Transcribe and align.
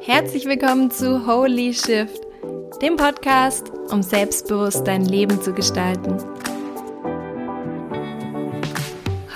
Herzlich 0.00 0.46
willkommen 0.46 0.90
zu 0.90 1.26
Holy 1.26 1.74
Shift, 1.74 2.22
dem 2.80 2.96
Podcast, 2.96 3.70
um 3.90 4.02
selbstbewusst 4.02 4.86
dein 4.86 5.04
Leben 5.04 5.40
zu 5.42 5.52
gestalten. 5.52 6.16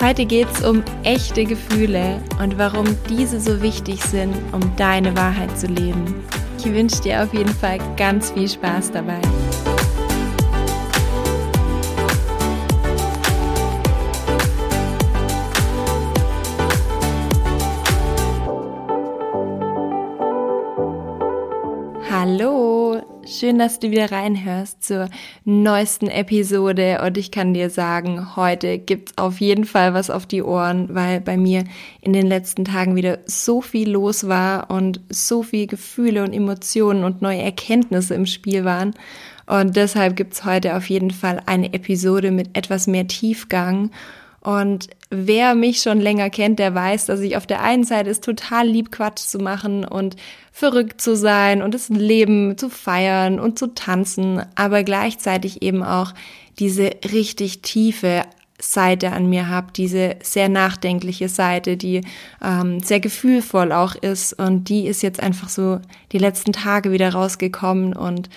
Heute 0.01 0.25
geht 0.25 0.47
es 0.51 0.67
um 0.67 0.83
echte 1.03 1.45
Gefühle 1.45 2.21
und 2.41 2.57
warum 2.57 2.85
diese 3.07 3.39
so 3.39 3.61
wichtig 3.61 4.01
sind, 4.01 4.33
um 4.51 4.61
deine 4.77 5.15
Wahrheit 5.15 5.57
zu 5.57 5.67
leben. 5.67 6.23
Ich 6.57 6.65
wünsche 6.65 7.01
dir 7.01 7.21
auf 7.21 7.33
jeden 7.33 7.53
Fall 7.53 7.77
ganz 7.97 8.31
viel 8.31 8.49
Spaß 8.49 8.91
dabei. 8.91 9.21
Schön, 23.55 23.59
dass 23.59 23.79
du 23.79 23.89
wieder 23.89 24.11
reinhörst 24.11 24.83
zur 24.83 25.09
neuesten 25.45 26.07
Episode. 26.07 27.01
Und 27.05 27.17
ich 27.17 27.31
kann 27.31 27.53
dir 27.53 27.69
sagen, 27.69 28.35
heute 28.35 28.79
gibt's 28.79 29.13
auf 29.17 29.39
jeden 29.39 29.63
Fall 29.63 29.93
was 29.93 30.09
auf 30.09 30.25
die 30.25 30.43
Ohren, 30.43 30.93
weil 30.93 31.21
bei 31.21 31.37
mir 31.37 31.63
in 32.01 32.11
den 32.11 32.27
letzten 32.27 32.65
Tagen 32.65 32.97
wieder 32.97 33.19
so 33.25 33.61
viel 33.61 33.89
los 33.89 34.27
war 34.27 34.69
und 34.69 34.99
so 35.09 35.41
viel 35.41 35.67
Gefühle 35.67 36.23
und 36.23 36.33
Emotionen 36.33 37.05
und 37.05 37.21
neue 37.21 37.41
Erkenntnisse 37.41 38.13
im 38.15 38.25
Spiel 38.25 38.65
waren. 38.65 38.93
Und 39.47 39.77
deshalb 39.77 40.17
gibt's 40.17 40.43
heute 40.43 40.75
auf 40.75 40.89
jeden 40.89 41.11
Fall 41.11 41.41
eine 41.45 41.73
Episode 41.73 42.31
mit 42.31 42.57
etwas 42.57 42.87
mehr 42.87 43.07
Tiefgang 43.07 43.89
und 44.45 44.89
wer 45.09 45.55
mich 45.55 45.81
schon 45.81 45.99
länger 45.99 46.29
kennt, 46.29 46.59
der 46.59 46.75
weiß, 46.75 47.07
dass 47.07 47.19
ich 47.21 47.35
auf 47.35 47.47
der 47.47 47.63
einen 47.63 47.83
Seite 47.83 48.11
es 48.11 48.21
total 48.21 48.67
lieb, 48.67 48.91
Quatsch 48.91 49.21
zu 49.21 49.39
machen 49.39 49.83
und 49.83 50.17
verrückt 50.51 51.01
zu 51.01 51.15
sein 51.15 51.63
und 51.63 51.73
das 51.73 51.89
Leben 51.89 52.55
zu 52.55 52.69
feiern 52.69 53.39
und 53.39 53.57
zu 53.57 53.73
tanzen, 53.73 54.43
aber 54.53 54.83
gleichzeitig 54.83 55.63
eben 55.63 55.81
auch 55.81 56.13
diese 56.59 56.91
richtig 57.11 57.63
tiefe 57.63 58.21
Seite 58.61 59.13
an 59.13 59.27
mir 59.31 59.49
habe, 59.49 59.73
diese 59.75 60.17
sehr 60.21 60.47
nachdenkliche 60.47 61.27
Seite, 61.27 61.75
die 61.75 62.01
ähm, 62.43 62.81
sehr 62.81 62.99
gefühlvoll 62.99 63.71
auch 63.71 63.95
ist. 63.95 64.33
Und 64.33 64.69
die 64.69 64.85
ist 64.85 65.01
jetzt 65.01 65.23
einfach 65.23 65.49
so 65.49 65.79
die 66.11 66.19
letzten 66.19 66.53
Tage 66.53 66.91
wieder 66.91 67.13
rausgekommen 67.13 67.93
und 67.93 68.29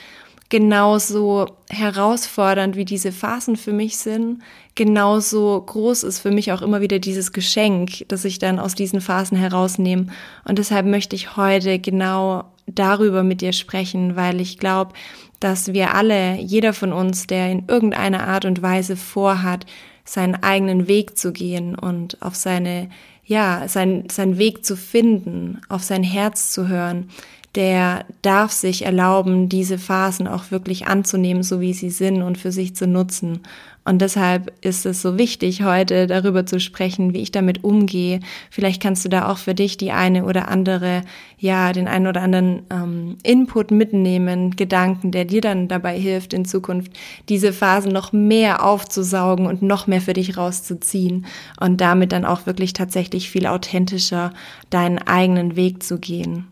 genauso 0.48 1.46
herausfordernd 1.68 2.76
wie 2.76 2.86
diese 2.86 3.12
Phasen 3.12 3.56
für 3.56 3.72
mich 3.72 3.98
sind, 3.98 4.42
genauso 4.78 5.60
groß 5.60 6.04
ist 6.04 6.20
für 6.20 6.30
mich 6.30 6.52
auch 6.52 6.62
immer 6.62 6.80
wieder 6.80 7.00
dieses 7.00 7.32
Geschenk, 7.32 8.04
das 8.06 8.24
ich 8.24 8.38
dann 8.38 8.60
aus 8.60 8.76
diesen 8.76 9.00
Phasen 9.00 9.36
herausnehme. 9.36 10.06
Und 10.44 10.58
deshalb 10.58 10.86
möchte 10.86 11.16
ich 11.16 11.36
heute 11.36 11.80
genau 11.80 12.44
darüber 12.66 13.24
mit 13.24 13.40
dir 13.40 13.52
sprechen, 13.52 14.14
weil 14.14 14.40
ich 14.40 14.56
glaube, 14.56 14.92
dass 15.40 15.72
wir 15.72 15.94
alle, 15.94 16.36
jeder 16.36 16.72
von 16.72 16.92
uns, 16.92 17.26
der 17.26 17.50
in 17.50 17.64
irgendeiner 17.66 18.28
Art 18.28 18.44
und 18.44 18.62
Weise 18.62 18.96
vorhat, 18.96 19.66
seinen 20.04 20.36
eigenen 20.44 20.86
Weg 20.86 21.18
zu 21.18 21.32
gehen 21.32 21.74
und 21.74 22.22
auf 22.22 22.36
seine, 22.36 22.88
ja, 23.24 23.66
sein, 23.66 24.04
seinen 24.08 24.38
Weg 24.38 24.64
zu 24.64 24.76
finden, 24.76 25.60
auf 25.68 25.82
sein 25.82 26.04
Herz 26.04 26.52
zu 26.52 26.68
hören, 26.68 27.08
der 27.56 28.04
darf 28.22 28.52
sich 28.52 28.84
erlauben, 28.84 29.48
diese 29.48 29.78
Phasen 29.78 30.28
auch 30.28 30.52
wirklich 30.52 30.86
anzunehmen, 30.86 31.42
so 31.42 31.60
wie 31.60 31.72
sie 31.72 31.90
sind 31.90 32.22
und 32.22 32.38
für 32.38 32.52
sich 32.52 32.76
zu 32.76 32.86
nutzen. 32.86 33.40
Und 33.88 34.02
deshalb 34.02 34.52
ist 34.60 34.84
es 34.84 35.00
so 35.00 35.16
wichtig, 35.16 35.62
heute 35.62 36.06
darüber 36.06 36.44
zu 36.44 36.60
sprechen, 36.60 37.14
wie 37.14 37.22
ich 37.22 37.32
damit 37.32 37.64
umgehe. 37.64 38.20
Vielleicht 38.50 38.82
kannst 38.82 39.02
du 39.06 39.08
da 39.08 39.30
auch 39.30 39.38
für 39.38 39.54
dich 39.54 39.78
die 39.78 39.92
eine 39.92 40.26
oder 40.26 40.48
andere, 40.48 41.00
ja, 41.38 41.72
den 41.72 41.88
einen 41.88 42.06
oder 42.06 42.20
anderen 42.20 42.66
ähm, 42.68 43.16
Input 43.22 43.70
mitnehmen, 43.70 44.56
Gedanken, 44.56 45.10
der 45.10 45.24
dir 45.24 45.40
dann 45.40 45.68
dabei 45.68 45.98
hilft, 45.98 46.34
in 46.34 46.44
Zukunft 46.44 46.92
diese 47.30 47.54
Phasen 47.54 47.90
noch 47.90 48.12
mehr 48.12 48.62
aufzusaugen 48.62 49.46
und 49.46 49.62
noch 49.62 49.86
mehr 49.86 50.02
für 50.02 50.12
dich 50.12 50.36
rauszuziehen 50.36 51.24
und 51.58 51.80
damit 51.80 52.12
dann 52.12 52.26
auch 52.26 52.44
wirklich 52.44 52.74
tatsächlich 52.74 53.30
viel 53.30 53.46
authentischer 53.46 54.34
deinen 54.68 54.98
eigenen 54.98 55.56
Weg 55.56 55.82
zu 55.82 55.98
gehen. 55.98 56.48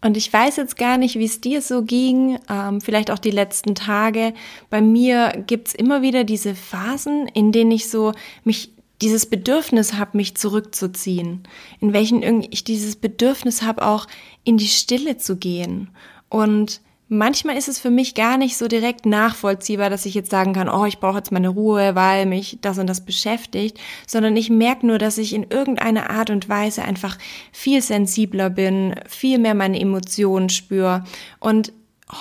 Und 0.00 0.16
ich 0.16 0.32
weiß 0.32 0.56
jetzt 0.56 0.76
gar 0.76 0.96
nicht, 0.96 1.16
wie 1.16 1.24
es 1.24 1.40
dir 1.40 1.60
so 1.60 1.82
ging, 1.82 2.38
ähm, 2.48 2.80
vielleicht 2.80 3.10
auch 3.10 3.18
die 3.18 3.32
letzten 3.32 3.74
Tage. 3.74 4.32
Bei 4.70 4.80
mir 4.80 5.42
gibt's 5.46 5.74
immer 5.74 6.02
wieder 6.02 6.22
diese 6.22 6.54
Phasen, 6.54 7.26
in 7.28 7.50
denen 7.50 7.72
ich 7.72 7.88
so 7.88 8.12
mich 8.44 8.70
dieses 9.02 9.26
Bedürfnis 9.26 9.94
habe, 9.94 10.16
mich 10.16 10.36
zurückzuziehen, 10.36 11.44
in 11.80 11.92
welchen 11.92 12.22
ich 12.50 12.64
dieses 12.64 12.96
Bedürfnis 12.96 13.62
habe, 13.62 13.86
auch 13.86 14.06
in 14.44 14.56
die 14.56 14.68
Stille 14.68 15.18
zu 15.18 15.36
gehen. 15.36 15.90
Und 16.28 16.80
Manchmal 17.10 17.56
ist 17.56 17.68
es 17.68 17.78
für 17.78 17.90
mich 17.90 18.14
gar 18.14 18.36
nicht 18.36 18.58
so 18.58 18.68
direkt 18.68 19.06
nachvollziehbar, 19.06 19.88
dass 19.88 20.04
ich 20.04 20.12
jetzt 20.14 20.30
sagen 20.30 20.52
kann, 20.52 20.68
oh, 20.68 20.84
ich 20.84 20.98
brauche 20.98 21.16
jetzt 21.16 21.32
meine 21.32 21.48
Ruhe, 21.48 21.94
weil 21.94 22.26
mich 22.26 22.58
das 22.60 22.78
und 22.78 22.86
das 22.86 23.04
beschäftigt, 23.04 23.78
sondern 24.06 24.36
ich 24.36 24.50
merke 24.50 24.86
nur, 24.86 24.98
dass 24.98 25.16
ich 25.16 25.32
in 25.32 25.44
irgendeiner 25.44 26.10
Art 26.10 26.28
und 26.28 26.50
Weise 26.50 26.84
einfach 26.84 27.16
viel 27.50 27.80
sensibler 27.80 28.50
bin, 28.50 28.94
viel 29.08 29.38
mehr 29.38 29.54
meine 29.54 29.80
Emotionen 29.80 30.50
spüre 30.50 31.04
und 31.40 31.72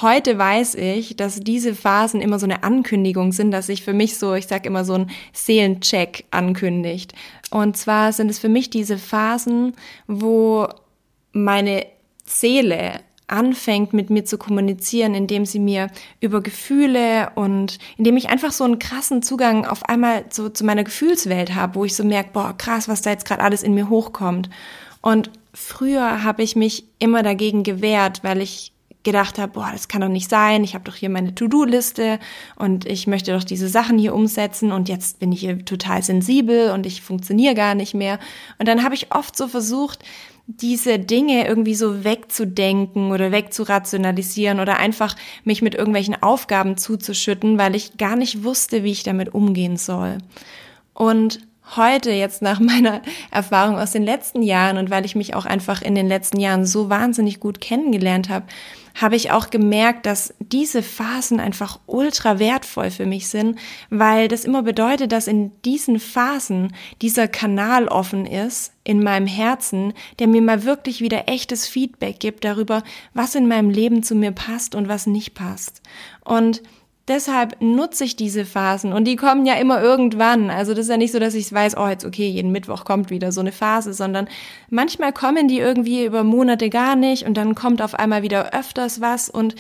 Heute 0.02 0.38
weiß 0.38 0.76
ich, 0.76 1.16
dass 1.16 1.40
diese 1.40 1.74
Phasen 1.74 2.20
immer 2.20 2.40
so 2.40 2.46
eine 2.46 2.64
Ankündigung 2.64 3.32
sind, 3.32 3.52
dass 3.52 3.68
sich 3.68 3.84
für 3.84 3.94
mich 3.94 4.18
so, 4.18 4.34
ich 4.34 4.48
sag 4.48 4.66
immer 4.66 4.84
so 4.84 4.96
ein 4.96 5.10
Seelencheck 5.32 6.26
ankündigt. 6.30 7.14
Und 7.52 7.78
zwar 7.78 8.12
sind 8.12 8.30
es 8.30 8.38
für 8.38 8.50
mich 8.50 8.70
diese 8.70 8.98
Phasen, 8.98 9.76
wo 10.06 10.68
meine 11.32 11.86
Seele 12.26 13.00
anfängt 13.28 13.94
mit 13.94 14.10
mir 14.10 14.26
zu 14.26 14.38
kommunizieren, 14.38 15.14
indem 15.14 15.46
sie 15.46 15.60
mir 15.60 15.90
über 16.22 16.42
Gefühle 16.42 17.32
und 17.36 17.78
indem 17.98 18.18
ich 18.18 18.30
einfach 18.30 18.52
so 18.52 18.64
einen 18.64 18.80
krassen 18.80 19.22
Zugang 19.22 19.66
auf 19.66 19.88
einmal 19.88 20.26
so 20.30 20.50
zu 20.50 20.64
meiner 20.64 20.86
Gefühlswelt 20.86 21.54
habe, 21.54 21.76
wo 21.76 21.86
ich 21.86 21.96
so 21.96 22.04
merke, 22.04 22.30
boah, 22.34 22.56
krass, 22.58 22.88
was 22.88 23.02
da 23.02 23.10
jetzt 23.10 23.26
gerade 23.26 23.44
alles 23.44 23.64
in 23.64 23.74
mir 23.74 23.90
hochkommt. 23.90 24.50
Und 25.02 25.30
früher 25.54 26.24
habe 26.24 26.44
ich 26.44 26.56
mich 26.56 26.86
immer 27.00 27.22
dagegen 27.22 27.64
gewehrt, 27.64 28.24
weil 28.24 28.42
ich 28.42 28.72
gedacht 29.04 29.40
habe, 29.40 29.54
boah, 29.54 29.70
das 29.72 29.88
kann 29.88 30.02
doch 30.02 30.10
nicht 30.10 30.30
sein, 30.30 30.66
ich 30.66 30.74
habe 30.74 30.84
doch 30.84 30.96
hier 30.96 31.10
meine 31.10 31.34
To-Do-Liste 31.34 32.20
und 32.58 32.86
ich 32.86 33.08
möchte 33.08 33.32
doch 33.32 33.44
diese 33.46 33.70
Sachen 33.70 33.98
hier 33.98 34.14
umsetzen 34.14 34.74
und 34.74 34.90
jetzt 34.90 35.20
bin 35.20 35.32
ich 35.32 35.40
hier 35.40 35.64
total 35.64 36.04
sensibel 36.04 36.72
und 36.72 36.86
ich 36.86 37.02
funktioniere 37.02 37.56
gar 37.56 37.74
nicht 37.74 37.94
mehr. 37.94 38.20
Und 38.60 38.68
dann 38.68 38.84
habe 38.84 38.96
ich 38.96 39.14
oft 39.14 39.38
so 39.38 39.48
versucht, 39.48 40.04
diese 40.48 40.98
Dinge 40.98 41.46
irgendwie 41.46 41.76
so 41.76 42.06
wegzudenken 42.06 43.12
oder 43.12 43.32
wegzurationalisieren 43.34 44.62
oder 44.62 44.78
einfach 44.78 45.16
mich 45.44 45.62
mit 45.62 45.76
irgendwelchen 45.76 46.22
Aufgaben 46.24 46.78
zuzuschütten, 46.78 47.58
weil 47.58 47.76
ich 47.76 47.98
gar 47.98 48.16
nicht 48.16 48.44
wusste, 48.44 48.84
wie 48.84 48.92
ich 48.92 49.04
damit 49.04 49.34
umgehen 49.34 49.76
soll. 49.76 50.20
Und 50.94 51.47
heute 51.76 52.12
jetzt 52.12 52.42
nach 52.42 52.60
meiner 52.62 53.02
Erfahrung 53.32 53.78
aus 53.78 53.92
den 53.92 54.04
letzten 54.04 54.42
Jahren 54.42 54.78
und 54.78 54.90
weil 54.90 55.06
ich 55.06 55.16
mich 55.16 55.36
auch 55.36 55.46
einfach 55.46 55.82
in 55.82 55.96
den 55.96 56.08
letzten 56.08 56.40
Jahren 56.40 56.66
so 56.66 56.90
wahnsinnig 56.90 57.40
gut 57.40 57.62
kennengelernt 57.62 58.30
habe, 58.30 58.46
habe 59.00 59.16
ich 59.16 59.32
auch 59.32 59.50
gemerkt, 59.50 60.06
dass 60.06 60.34
diese 60.40 60.82
Phasen 60.82 61.40
einfach 61.40 61.80
ultra 61.86 62.40
wertvoll 62.40 62.90
für 62.90 63.06
mich 63.06 63.28
sind, 63.28 63.60
weil 63.90 64.28
das 64.28 64.44
immer 64.44 64.64
bedeutet, 64.64 65.12
dass 65.12 65.28
in 65.28 65.52
diesen 65.62 66.00
Phasen 66.00 66.74
dieser 67.02 67.28
Kanal 67.28 67.88
offen 67.88 68.26
ist 68.26 68.74
in 68.84 69.04
meinem 69.04 69.28
Herzen, 69.28 69.94
der 70.20 70.28
mir 70.28 70.42
mal 70.42 70.64
wirklich 70.64 71.02
wieder 71.02 71.28
echtes 71.28 71.68
Feedback 71.68 72.20
gibt 72.20 72.44
darüber, 72.44 72.84
was 73.14 73.36
in 73.36 73.48
meinem 73.48 73.70
Leben 73.70 74.02
zu 74.02 74.16
mir 74.16 74.32
passt 74.32 74.74
und 74.74 74.88
was 74.88 75.06
nicht 75.06 75.36
passt. 75.36 75.82
Und 76.26 76.64
deshalb 77.08 77.62
nutze 77.62 78.04
ich 78.04 78.16
diese 78.16 78.46
Phasen 78.46 78.94
und 78.94 79.06
die 79.06 79.16
kommen 79.16 79.46
ja 79.46 79.56
immer 79.56 79.82
irgendwann. 79.82 80.50
Also 80.50 80.74
das 80.74 80.86
ist 80.86 80.90
ja 80.90 80.98
nicht 80.98 81.12
so, 81.12 81.20
dass 81.20 81.36
ich 81.36 81.52
weiß, 81.52 81.78
oh, 81.78 81.88
jetzt 81.88 82.06
okay, 82.06 82.28
jeden 82.28 82.52
Mittwoch 82.52 82.86
kommt 82.86 83.10
wieder 83.10 83.32
so 83.32 83.42
eine 83.42 83.52
Phase, 83.52 83.94
sondern 83.94 84.28
manchmal 84.70 85.14
kommen 85.14 85.48
die 85.48 85.60
irgendwie 85.60 86.06
über 86.06 86.24
Monate 86.24 86.70
gar 86.70 86.96
nicht 86.96 87.26
und 87.26 87.36
dann 87.36 87.56
kommt 87.56 87.82
auf 87.82 87.96
einmal 87.96 88.24
wieder 88.24 88.54
öfters 88.54 89.02
was 89.02 89.30
und 89.30 89.56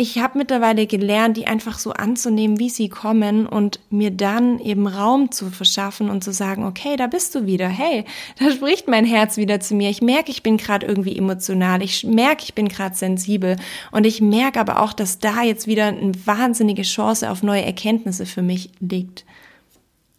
ich 0.00 0.18
habe 0.18 0.38
mittlerweile 0.38 0.86
gelernt, 0.86 1.36
die 1.36 1.48
einfach 1.48 1.76
so 1.76 1.92
anzunehmen, 1.92 2.60
wie 2.60 2.70
sie 2.70 2.88
kommen 2.88 3.48
und 3.48 3.80
mir 3.90 4.12
dann 4.12 4.60
eben 4.60 4.86
Raum 4.86 5.32
zu 5.32 5.50
verschaffen 5.50 6.08
und 6.08 6.22
zu 6.22 6.32
sagen, 6.32 6.64
okay, 6.64 6.94
da 6.94 7.08
bist 7.08 7.34
du 7.34 7.46
wieder. 7.46 7.68
Hey, 7.68 8.04
da 8.38 8.52
spricht 8.52 8.86
mein 8.86 9.04
Herz 9.04 9.38
wieder 9.38 9.58
zu 9.58 9.74
mir. 9.74 9.90
Ich 9.90 10.00
merke, 10.00 10.30
ich 10.30 10.44
bin 10.44 10.56
gerade 10.56 10.86
irgendwie 10.86 11.18
emotional. 11.18 11.82
Ich 11.82 12.04
merke, 12.04 12.44
ich 12.44 12.54
bin 12.54 12.68
gerade 12.68 12.94
sensibel. 12.94 13.56
Und 13.90 14.06
ich 14.06 14.20
merke 14.20 14.60
aber 14.60 14.82
auch, 14.82 14.92
dass 14.92 15.18
da 15.18 15.42
jetzt 15.42 15.66
wieder 15.66 15.86
eine 15.86 16.12
wahnsinnige 16.24 16.82
Chance 16.82 17.28
auf 17.28 17.42
neue 17.42 17.64
Erkenntnisse 17.64 18.24
für 18.24 18.42
mich 18.42 18.70
liegt. 18.78 19.24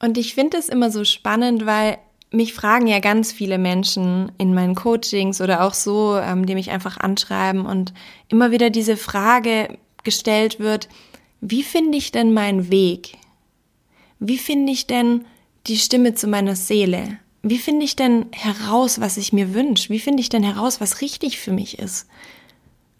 Und 0.01 0.17
ich 0.17 0.35
finde 0.35 0.57
es 0.57 0.67
immer 0.67 0.91
so 0.91 1.05
spannend, 1.05 1.65
weil 1.65 1.99
mich 2.31 2.53
fragen 2.53 2.87
ja 2.87 2.99
ganz 2.99 3.31
viele 3.31 3.57
Menschen 3.57 4.31
in 4.37 4.53
meinen 4.53 4.75
Coachings 4.75 5.41
oder 5.41 5.63
auch 5.63 5.73
so, 5.73 6.17
ähm, 6.17 6.45
die 6.45 6.55
mich 6.55 6.69
einfach 6.69 6.97
anschreiben 6.97 7.65
und 7.65 7.93
immer 8.27 8.51
wieder 8.51 8.69
diese 8.69 8.97
Frage 8.97 9.77
gestellt 10.03 10.59
wird, 10.59 10.89
wie 11.41 11.63
finde 11.63 11.97
ich 11.97 12.11
denn 12.11 12.33
meinen 12.33 12.71
Weg? 12.71 13.17
Wie 14.19 14.37
finde 14.37 14.71
ich 14.71 14.87
denn 14.87 15.25
die 15.67 15.77
Stimme 15.77 16.13
zu 16.13 16.27
meiner 16.27 16.55
Seele? 16.55 17.19
wie 17.41 17.57
finde 17.57 17.85
ich 17.85 17.95
denn 17.95 18.25
heraus, 18.31 18.99
was 18.99 19.17
ich 19.17 19.31
mir 19.31 19.53
wünsche? 19.53 19.89
Wie 19.89 19.99
finde 19.99 20.21
ich 20.21 20.29
denn 20.29 20.43
heraus, 20.43 20.81
was 20.81 21.01
richtig 21.01 21.39
für 21.39 21.51
mich 21.51 21.79
ist? 21.79 22.07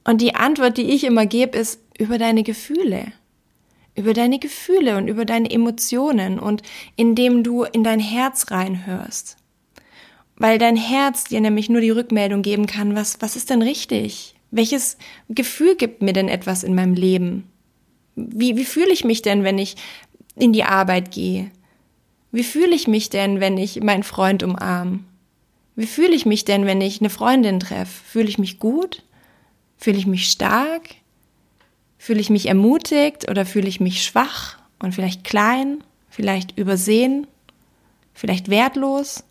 Und 0.05 0.21
die 0.21 0.35
Antwort, 0.35 0.77
die 0.77 0.89
ich 0.89 1.03
immer 1.03 1.25
gebe, 1.25 1.57
ist 1.57 1.81
über 1.97 2.17
deine 2.17 2.43
Gefühle. 2.43 3.11
Über 3.99 4.13
deine 4.13 4.39
Gefühle 4.39 4.95
und 4.95 5.09
über 5.09 5.25
deine 5.25 5.51
Emotionen 5.51 6.39
und 6.39 6.61
indem 6.95 7.43
du 7.43 7.63
in 7.63 7.83
dein 7.83 7.99
Herz 7.99 8.49
reinhörst. 8.49 9.35
Weil 10.37 10.57
dein 10.57 10.77
Herz 10.77 11.25
dir 11.25 11.41
nämlich 11.41 11.67
nur 11.67 11.81
die 11.81 11.89
Rückmeldung 11.89 12.41
geben 12.41 12.65
kann, 12.65 12.95
was, 12.95 13.21
was 13.21 13.35
ist 13.35 13.49
denn 13.49 13.61
richtig? 13.61 14.35
Welches 14.51 14.97
Gefühl 15.27 15.75
gibt 15.75 16.01
mir 16.01 16.13
denn 16.13 16.29
etwas 16.29 16.63
in 16.63 16.75
meinem 16.75 16.93
Leben? 16.93 17.43
Wie, 18.15 18.55
wie 18.55 18.63
fühle 18.63 18.93
ich 18.93 19.03
mich 19.03 19.21
denn, 19.21 19.43
wenn 19.43 19.57
ich 19.57 19.75
in 20.37 20.53
die 20.53 20.63
Arbeit 20.63 21.11
gehe? 21.11 21.51
Wie 22.31 22.45
fühle 22.45 22.73
ich 22.73 22.87
mich 22.87 23.09
denn, 23.09 23.41
wenn 23.41 23.57
ich 23.57 23.83
meinen 23.83 24.03
Freund 24.03 24.43
umarme? 24.43 25.01
Wie 25.75 25.87
fühle 25.87 26.15
ich 26.15 26.25
mich 26.25 26.45
denn, 26.45 26.65
wenn 26.65 26.79
ich 26.79 27.01
eine 27.01 27.09
Freundin 27.09 27.59
treffe? 27.59 28.01
Fühle 28.05 28.29
ich 28.29 28.37
mich 28.37 28.59
gut? 28.59 29.03
Fühle 29.75 29.97
ich 29.97 30.07
mich 30.07 30.31
stark? 30.31 30.95
Fühle 31.99 32.21
ich 32.21 32.31
mich 32.31 32.47
ermutigt 32.47 33.29
oder 33.29 33.45
fühle 33.45 33.67
ich 33.67 33.79
mich 33.79 34.03
schwach 34.03 34.57
und 34.79 34.95
vielleicht 34.95 35.23
klein, 35.23 35.83
vielleicht 36.09 36.57
übersehen, 36.57 37.27
vielleicht 38.13 38.49
wertlos? 38.49 39.25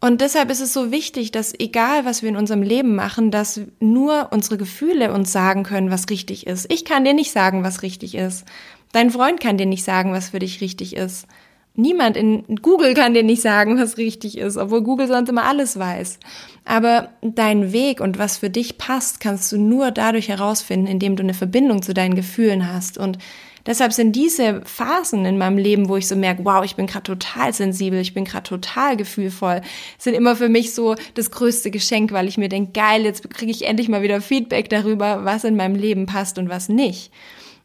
Und 0.00 0.20
deshalb 0.20 0.50
ist 0.50 0.60
es 0.60 0.74
so 0.74 0.90
wichtig, 0.90 1.30
dass 1.30 1.58
egal, 1.58 2.04
was 2.04 2.20
wir 2.20 2.28
in 2.28 2.36
unserem 2.36 2.60
Leben 2.60 2.94
machen, 2.94 3.30
dass 3.30 3.60
nur 3.80 4.28
unsere 4.32 4.58
Gefühle 4.58 5.12
uns 5.14 5.32
sagen 5.32 5.62
können, 5.62 5.90
was 5.90 6.10
richtig 6.10 6.46
ist. 6.46 6.70
Ich 6.70 6.84
kann 6.84 7.04
dir 7.04 7.14
nicht 7.14 7.30
sagen, 7.30 7.64
was 7.64 7.80
richtig 7.80 8.14
ist. 8.14 8.44
Dein 8.92 9.10
Freund 9.10 9.40
kann 9.40 9.56
dir 9.56 9.64
nicht 9.64 9.84
sagen, 9.84 10.12
was 10.12 10.30
für 10.30 10.40
dich 10.40 10.60
richtig 10.60 10.94
ist. 10.94 11.26
Niemand 11.76 12.16
in 12.16 12.44
Google 12.62 12.94
kann 12.94 13.14
dir 13.14 13.24
nicht 13.24 13.42
sagen, 13.42 13.76
was 13.80 13.96
richtig 13.96 14.38
ist, 14.38 14.56
obwohl 14.56 14.82
Google 14.82 15.08
sonst 15.08 15.28
immer 15.28 15.42
alles 15.42 15.76
weiß. 15.76 16.20
Aber 16.64 17.08
dein 17.20 17.72
Weg 17.72 18.00
und 18.00 18.16
was 18.16 18.38
für 18.38 18.48
dich 18.48 18.78
passt, 18.78 19.18
kannst 19.18 19.50
du 19.50 19.58
nur 19.58 19.90
dadurch 19.90 20.28
herausfinden, 20.28 20.86
indem 20.86 21.16
du 21.16 21.24
eine 21.24 21.34
Verbindung 21.34 21.82
zu 21.82 21.92
deinen 21.92 22.14
Gefühlen 22.14 22.72
hast. 22.72 22.96
Und 22.96 23.18
deshalb 23.66 23.92
sind 23.92 24.14
diese 24.14 24.62
Phasen 24.64 25.24
in 25.24 25.36
meinem 25.36 25.58
Leben, 25.58 25.88
wo 25.88 25.96
ich 25.96 26.06
so 26.06 26.14
merke, 26.14 26.44
wow, 26.44 26.64
ich 26.64 26.76
bin 26.76 26.86
gerade 26.86 27.02
total 27.02 27.52
sensibel, 27.52 27.98
ich 27.98 28.14
bin 28.14 28.24
gerade 28.24 28.48
total 28.48 28.96
gefühlvoll, 28.96 29.60
sind 29.98 30.14
immer 30.14 30.36
für 30.36 30.48
mich 30.48 30.74
so 30.74 30.94
das 31.14 31.32
größte 31.32 31.72
Geschenk, 31.72 32.12
weil 32.12 32.28
ich 32.28 32.38
mir 32.38 32.48
denke, 32.48 32.70
geil, 32.70 33.02
jetzt 33.02 33.28
kriege 33.30 33.50
ich 33.50 33.66
endlich 33.66 33.88
mal 33.88 34.02
wieder 34.02 34.20
Feedback 34.20 34.70
darüber, 34.70 35.24
was 35.24 35.42
in 35.42 35.56
meinem 35.56 35.74
Leben 35.74 36.06
passt 36.06 36.38
und 36.38 36.48
was 36.48 36.68
nicht. 36.68 37.10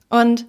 Und 0.10 0.48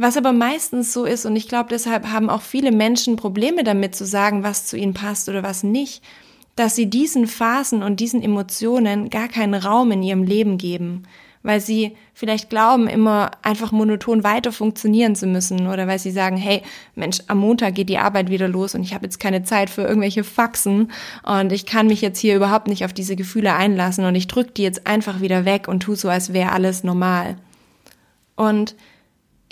was 0.00 0.16
aber 0.16 0.32
meistens 0.32 0.94
so 0.94 1.04
ist, 1.04 1.26
und 1.26 1.36
ich 1.36 1.46
glaube, 1.46 1.68
deshalb 1.68 2.06
haben 2.06 2.30
auch 2.30 2.40
viele 2.40 2.72
Menschen 2.72 3.16
Probleme 3.16 3.64
damit 3.64 3.94
zu 3.94 4.06
sagen, 4.06 4.42
was 4.42 4.64
zu 4.64 4.78
ihnen 4.78 4.94
passt 4.94 5.28
oder 5.28 5.42
was 5.42 5.62
nicht, 5.62 6.02
dass 6.56 6.74
sie 6.74 6.86
diesen 6.86 7.26
Phasen 7.26 7.82
und 7.82 8.00
diesen 8.00 8.22
Emotionen 8.22 9.10
gar 9.10 9.28
keinen 9.28 9.52
Raum 9.52 9.92
in 9.92 10.02
ihrem 10.02 10.22
Leben 10.22 10.56
geben, 10.56 11.02
weil 11.42 11.60
sie 11.60 11.96
vielleicht 12.14 12.48
glauben, 12.48 12.88
immer 12.88 13.30
einfach 13.42 13.72
monoton 13.72 14.24
weiter 14.24 14.52
funktionieren 14.52 15.16
zu 15.16 15.26
müssen 15.26 15.66
oder 15.66 15.86
weil 15.86 15.98
sie 15.98 16.12
sagen, 16.12 16.38
hey, 16.38 16.62
Mensch, 16.94 17.18
am 17.26 17.36
Montag 17.36 17.74
geht 17.74 17.90
die 17.90 17.98
Arbeit 17.98 18.30
wieder 18.30 18.48
los 18.48 18.74
und 18.74 18.82
ich 18.82 18.94
habe 18.94 19.04
jetzt 19.04 19.20
keine 19.20 19.42
Zeit 19.42 19.68
für 19.68 19.82
irgendwelche 19.82 20.24
Faxen 20.24 20.90
und 21.24 21.52
ich 21.52 21.66
kann 21.66 21.88
mich 21.88 22.00
jetzt 22.00 22.18
hier 22.18 22.36
überhaupt 22.36 22.68
nicht 22.68 22.86
auf 22.86 22.94
diese 22.94 23.16
Gefühle 23.16 23.52
einlassen 23.52 24.06
und 24.06 24.14
ich 24.14 24.28
drücke 24.28 24.52
die 24.52 24.62
jetzt 24.62 24.86
einfach 24.86 25.20
wieder 25.20 25.44
weg 25.44 25.68
und 25.68 25.80
tu 25.80 25.94
so, 25.94 26.08
als 26.08 26.32
wäre 26.32 26.52
alles 26.52 26.84
normal. 26.84 27.36
Und 28.34 28.74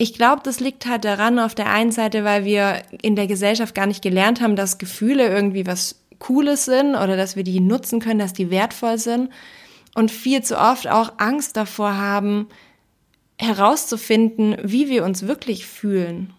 ich 0.00 0.14
glaube, 0.14 0.42
das 0.44 0.60
liegt 0.60 0.86
halt 0.86 1.04
daran, 1.04 1.40
auf 1.40 1.56
der 1.56 1.68
einen 1.68 1.90
Seite, 1.90 2.24
weil 2.24 2.44
wir 2.44 2.82
in 3.02 3.16
der 3.16 3.26
Gesellschaft 3.26 3.74
gar 3.74 3.86
nicht 3.86 4.00
gelernt 4.00 4.40
haben, 4.40 4.54
dass 4.54 4.78
Gefühle 4.78 5.28
irgendwie 5.28 5.66
was 5.66 5.96
Cooles 6.20 6.64
sind 6.64 6.94
oder 6.94 7.16
dass 7.16 7.34
wir 7.34 7.42
die 7.42 7.60
nutzen 7.60 7.98
können, 7.98 8.20
dass 8.20 8.32
die 8.32 8.50
wertvoll 8.50 8.98
sind 8.98 9.30
und 9.96 10.12
viel 10.12 10.42
zu 10.42 10.56
oft 10.56 10.88
auch 10.88 11.14
Angst 11.18 11.56
davor 11.56 11.96
haben, 11.96 12.46
herauszufinden, 13.38 14.56
wie 14.62 14.88
wir 14.88 15.04
uns 15.04 15.26
wirklich 15.26 15.66
fühlen. 15.66 16.32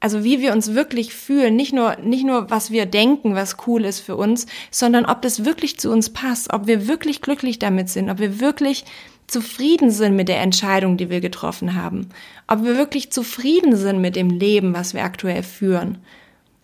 Also 0.00 0.24
wie 0.24 0.40
wir 0.40 0.52
uns 0.52 0.74
wirklich 0.74 1.14
fühlen, 1.14 1.54
nicht 1.54 1.74
nur, 1.74 1.96
nicht 1.96 2.24
nur, 2.24 2.50
was 2.50 2.70
wir 2.70 2.86
denken, 2.86 3.34
was 3.34 3.56
cool 3.66 3.84
ist 3.84 4.00
für 4.00 4.16
uns, 4.16 4.46
sondern 4.70 5.04
ob 5.04 5.22
das 5.22 5.44
wirklich 5.44 5.78
zu 5.78 5.90
uns 5.90 6.10
passt, 6.10 6.52
ob 6.52 6.66
wir 6.66 6.88
wirklich 6.88 7.20
glücklich 7.20 7.58
damit 7.58 7.90
sind, 7.90 8.10
ob 8.10 8.18
wir 8.18 8.40
wirklich 8.40 8.84
zufrieden 9.32 9.90
sind 9.90 10.14
mit 10.14 10.28
der 10.28 10.40
Entscheidung, 10.40 10.96
die 10.96 11.10
wir 11.10 11.20
getroffen 11.20 11.74
haben, 11.74 12.08
ob 12.46 12.62
wir 12.64 12.76
wirklich 12.76 13.10
zufrieden 13.10 13.76
sind 13.76 14.00
mit 14.00 14.14
dem 14.14 14.30
Leben, 14.30 14.74
was 14.74 14.94
wir 14.94 15.04
aktuell 15.04 15.42
führen, 15.42 15.98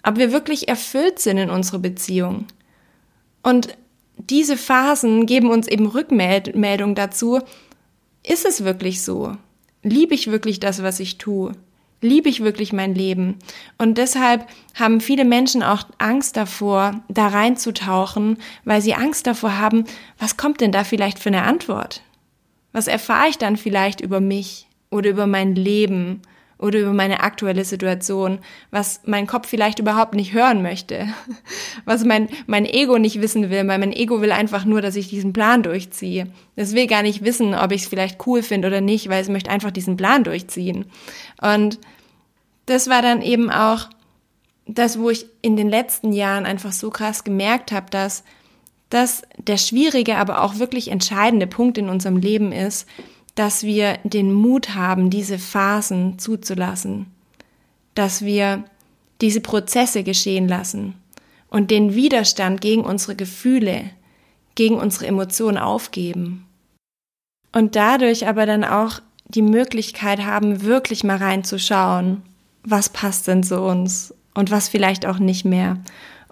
ob 0.05 0.19
wir 0.19 0.33
wirklich 0.33 0.69
erfüllt 0.69 1.19
sind 1.19 1.39
in 1.39 1.51
unserer 1.51 1.79
Beziehung. 1.79 2.47
Und 3.43 3.77
diese 4.17 4.57
Phasen 4.57 5.27
geben 5.27 5.51
uns 5.51 5.67
eben 5.67 5.87
Rückmeldung 5.87 6.95
dazu, 6.95 7.41
ist 8.23 8.45
es 8.45 8.65
wirklich 8.65 9.03
so? 9.03 9.37
Liebe 9.83 10.15
ich 10.15 10.31
wirklich 10.31 10.61
das, 10.61 10.83
was 10.83 11.01
ich 11.01 11.19
tue? 11.19 11.53
Liebe 12.01 12.29
ich 12.29 12.43
wirklich 12.43 12.73
mein 12.73 12.95
Leben? 12.95 13.37
Und 13.79 13.99
deshalb 13.99 14.47
haben 14.75 15.01
viele 15.01 15.25
Menschen 15.25 15.63
auch 15.63 15.85
Angst 15.99 16.37
davor, 16.37 17.03
da 17.09 17.29
reinzutauchen, 17.29 18.37
weil 18.65 18.83
sie 18.83 18.95
Angst 18.95 19.27
davor 19.27 19.59
haben, 19.59 19.85
was 20.19 20.37
kommt 20.37 20.61
denn 20.61 20.71
da 20.71 20.85
vielleicht 20.85 21.19
für 21.19 21.31
eine 21.31 21.43
Antwort? 21.43 22.03
Was 22.73 22.87
erfahre 22.87 23.29
ich 23.29 23.39
dann 23.39 23.57
vielleicht 23.57 24.01
über 24.01 24.21
mich 24.21 24.67
oder 24.91 25.11
über 25.11 25.27
mein 25.27 25.55
Leben 25.55 26.23
oder 26.59 26.81
über 26.81 26.93
meine 26.93 27.21
aktuelle 27.21 27.65
Situation, 27.65 28.41
was 28.71 29.01
mein 29.05 29.27
Kopf 29.27 29.49
vielleicht 29.49 29.79
überhaupt 29.79 30.15
nicht 30.15 30.33
hören 30.33 30.61
möchte, 30.63 31.07
was 31.85 32.05
mein, 32.05 32.29
mein 32.47 32.67
Ego 32.67 32.99
nicht 32.99 33.21
wissen 33.21 33.49
will, 33.51 33.67
weil 33.69 33.79
mein 33.79 33.93
Ego 33.93 34.21
will 34.21 34.33
einfach 34.33 34.65
nur, 34.65 34.83
dass 34.83 34.97
ich 34.97 35.09
diesen 35.09 35.33
Plan 35.33 35.63
durchziehe. 35.63 36.27
Es 36.57 36.75
will 36.75 36.89
gar 36.89 37.03
nicht 37.03 37.23
wissen, 37.25 37.55
ob 37.55 37.71
ich 37.73 37.83
es 37.83 37.89
vielleicht 37.89 38.27
cool 38.27 38.43
finde 38.43 38.69
oder 38.69 38.81
nicht, 38.81 39.09
weil 39.09 39.23
es 39.23 39.29
möchte 39.29 39.51
einfach 39.51 39.71
diesen 39.71 39.97
Plan 39.97 40.25
durchziehen. 40.25 40.87
Und 41.41 41.79
das 42.67 42.91
war 42.91 43.03
dann 43.03 43.23
eben 43.23 43.51
auch 43.51 43.89
das, 44.67 44.99
wo 44.99 45.11
ich 45.11 45.27
in 45.41 45.57
den 45.57 45.69
letzten 45.69 46.13
Jahren 46.13 46.45
einfach 46.45 46.73
so 46.73 46.91
krass 46.91 47.25
gemerkt 47.25 47.73
habe, 47.73 47.87
dass 47.91 48.25
dass 48.91 49.23
der 49.37 49.59
schwierige, 49.59 50.17
aber 50.17 50.43
auch 50.43 50.59
wirklich 50.59 50.89
entscheidende 50.91 51.47
Punkt 51.47 51.79
in 51.79 51.89
unserem 51.89 52.17
Leben 52.17 52.53
ist, 52.53 52.87
dass 53.35 53.63
wir 53.63 53.99
den 54.03 54.33
Mut 54.33 54.75
haben, 54.75 55.11
diese 55.11 55.39
Phasen 55.39 56.19
zuzulassen, 56.19 57.07
dass 57.95 58.25
wir 58.25 58.65
diese 59.21 59.41
Prozesse 59.41 60.03
geschehen 60.03 60.49
lassen 60.49 60.95
und 61.49 61.71
den 61.71 61.95
Widerstand 61.95 62.61
gegen 62.61 62.83
unsere 62.83 63.15
Gefühle, 63.15 63.91
gegen 64.55 64.77
unsere 64.77 65.07
Emotionen 65.07 65.59
aufgeben. 65.59 66.47
Und 67.53 67.77
dadurch 67.77 68.27
aber 68.27 68.47
dann 68.47 68.65
auch 68.65 69.01
die 69.27 69.43
Möglichkeit 69.43 70.21
haben, 70.25 70.63
wirklich 70.63 71.05
mal 71.05 71.17
reinzuschauen, 71.17 72.23
was 72.65 72.89
passt 72.89 73.29
denn 73.29 73.43
zu 73.43 73.61
uns 73.61 74.15
und 74.35 74.51
was 74.51 74.69
vielleicht 74.69 75.07
auch 75.07 75.19
nicht 75.19 75.45
mehr. 75.45 75.79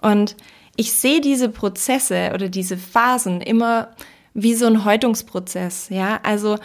Und 0.01 0.35
ich 0.77 0.93
sehe 0.93 1.19
diese 1.19 1.49
Prozesse 1.49 2.31
oder 2.33 2.49
diese 2.49 2.77
Phasen 2.77 3.41
immer 3.41 3.89
wie 4.33 4.53
so 4.53 4.67
ein 4.67 4.85
Häutungsprozess, 4.85 5.89
ja. 5.89 6.19
Also 6.23 6.57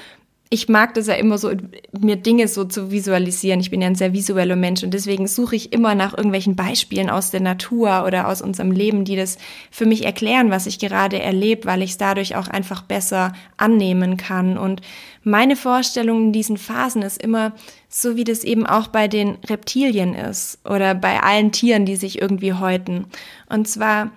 ich 0.52 0.68
mag 0.68 0.92
das 0.92 1.06
ja 1.06 1.14
immer 1.14 1.38
so, 1.38 1.50
mir 1.98 2.16
Dinge 2.16 2.46
so 2.46 2.66
zu 2.66 2.90
visualisieren. 2.90 3.58
Ich 3.60 3.70
bin 3.70 3.80
ja 3.80 3.86
ein 3.86 3.94
sehr 3.94 4.12
visueller 4.12 4.54
Mensch 4.54 4.82
und 4.82 4.92
deswegen 4.92 5.26
suche 5.26 5.56
ich 5.56 5.72
immer 5.72 5.94
nach 5.94 6.12
irgendwelchen 6.12 6.56
Beispielen 6.56 7.08
aus 7.08 7.30
der 7.30 7.40
Natur 7.40 8.04
oder 8.06 8.28
aus 8.28 8.42
unserem 8.42 8.70
Leben, 8.70 9.06
die 9.06 9.16
das 9.16 9.38
für 9.70 9.86
mich 9.86 10.04
erklären, 10.04 10.50
was 10.50 10.66
ich 10.66 10.78
gerade 10.78 11.18
erlebe, 11.18 11.64
weil 11.64 11.80
ich 11.80 11.92
es 11.92 11.96
dadurch 11.96 12.36
auch 12.36 12.48
einfach 12.48 12.82
besser 12.82 13.32
annehmen 13.56 14.18
kann. 14.18 14.58
Und 14.58 14.82
meine 15.24 15.56
Vorstellung 15.56 16.26
in 16.26 16.32
diesen 16.34 16.58
Phasen 16.58 17.00
ist 17.00 17.22
immer 17.22 17.52
so, 17.88 18.16
wie 18.16 18.24
das 18.24 18.44
eben 18.44 18.66
auch 18.66 18.88
bei 18.88 19.08
den 19.08 19.38
Reptilien 19.48 20.12
ist 20.12 20.58
oder 20.68 20.94
bei 20.94 21.22
allen 21.22 21.52
Tieren, 21.52 21.86
die 21.86 21.96
sich 21.96 22.20
irgendwie 22.20 22.52
häuten. 22.52 23.06
Und 23.48 23.68
zwar 23.68 24.10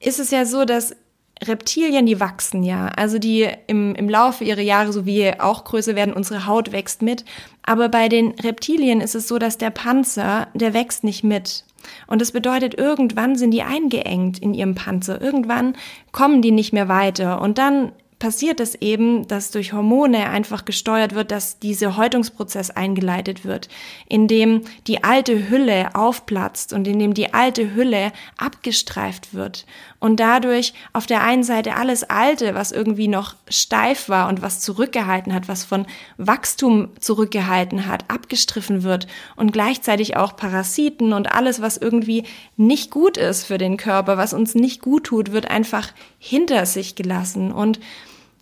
ist 0.00 0.18
es 0.18 0.32
ja 0.32 0.44
so, 0.46 0.64
dass 0.64 0.96
Reptilien, 1.42 2.06
die 2.06 2.20
wachsen 2.20 2.62
ja. 2.62 2.88
Also 2.96 3.18
die 3.18 3.48
im, 3.66 3.94
im 3.94 4.08
Laufe 4.08 4.44
ihrer 4.44 4.60
Jahre, 4.60 4.92
so 4.92 5.06
wie 5.06 5.38
auch 5.40 5.64
größer 5.64 5.96
werden, 5.96 6.12
unsere 6.12 6.46
Haut 6.46 6.72
wächst 6.72 7.02
mit. 7.02 7.24
Aber 7.62 7.88
bei 7.88 8.08
den 8.08 8.32
Reptilien 8.32 9.00
ist 9.00 9.14
es 9.14 9.28
so, 9.28 9.38
dass 9.38 9.58
der 9.58 9.70
Panzer, 9.70 10.48
der 10.54 10.74
wächst 10.74 11.04
nicht 11.04 11.24
mit. 11.24 11.64
Und 12.06 12.20
das 12.20 12.32
bedeutet, 12.32 12.74
irgendwann 12.74 13.36
sind 13.36 13.52
die 13.52 13.62
eingeengt 13.62 14.38
in 14.38 14.52
ihrem 14.52 14.74
Panzer. 14.74 15.20
Irgendwann 15.20 15.76
kommen 16.12 16.42
die 16.42 16.50
nicht 16.50 16.72
mehr 16.72 16.88
weiter. 16.88 17.40
Und 17.40 17.56
dann 17.56 17.92
passiert 18.18 18.60
es 18.60 18.74
eben, 18.76 19.26
dass 19.26 19.50
durch 19.50 19.72
Hormone 19.72 20.28
einfach 20.28 20.66
gesteuert 20.66 21.14
wird, 21.14 21.32
dass 21.32 21.58
dieser 21.58 21.96
Häutungsprozess 21.96 22.70
eingeleitet 22.70 23.44
wird, 23.44 23.68
in 24.08 24.28
dem 24.28 24.60
die 24.86 25.02
alte 25.02 25.48
Hülle 25.48 25.94
aufplatzt 25.94 26.74
und 26.74 26.86
in 26.86 26.98
dem 26.98 27.14
die 27.14 27.32
alte 27.32 27.74
Hülle 27.74 28.12
abgestreift 28.36 29.32
wird 29.34 29.64
und 30.00 30.18
dadurch 30.18 30.72
auf 30.92 31.06
der 31.06 31.22
einen 31.22 31.44
Seite 31.44 31.76
alles 31.76 32.04
Alte, 32.04 32.54
was 32.54 32.72
irgendwie 32.72 33.06
noch 33.06 33.36
steif 33.48 34.08
war 34.08 34.28
und 34.28 34.42
was 34.42 34.60
zurückgehalten 34.60 35.32
hat, 35.32 35.46
was 35.46 35.64
von 35.64 35.86
Wachstum 36.16 36.88
zurückgehalten 36.98 37.86
hat, 37.86 38.10
abgestriffen 38.10 38.82
wird 38.82 39.06
und 39.36 39.52
gleichzeitig 39.52 40.16
auch 40.16 40.34
Parasiten 40.36 41.12
und 41.12 41.32
alles, 41.32 41.60
was 41.60 41.76
irgendwie 41.76 42.24
nicht 42.56 42.90
gut 42.90 43.16
ist 43.18 43.44
für 43.44 43.58
den 43.58 43.76
Körper, 43.76 44.16
was 44.16 44.32
uns 44.32 44.54
nicht 44.54 44.80
gut 44.80 45.04
tut, 45.04 45.32
wird 45.32 45.50
einfach 45.50 45.92
hinter 46.18 46.66
sich 46.66 46.96
gelassen. 46.96 47.52
Und 47.52 47.78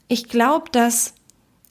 ich 0.06 0.28
glaube, 0.28 0.70
dass 0.70 1.14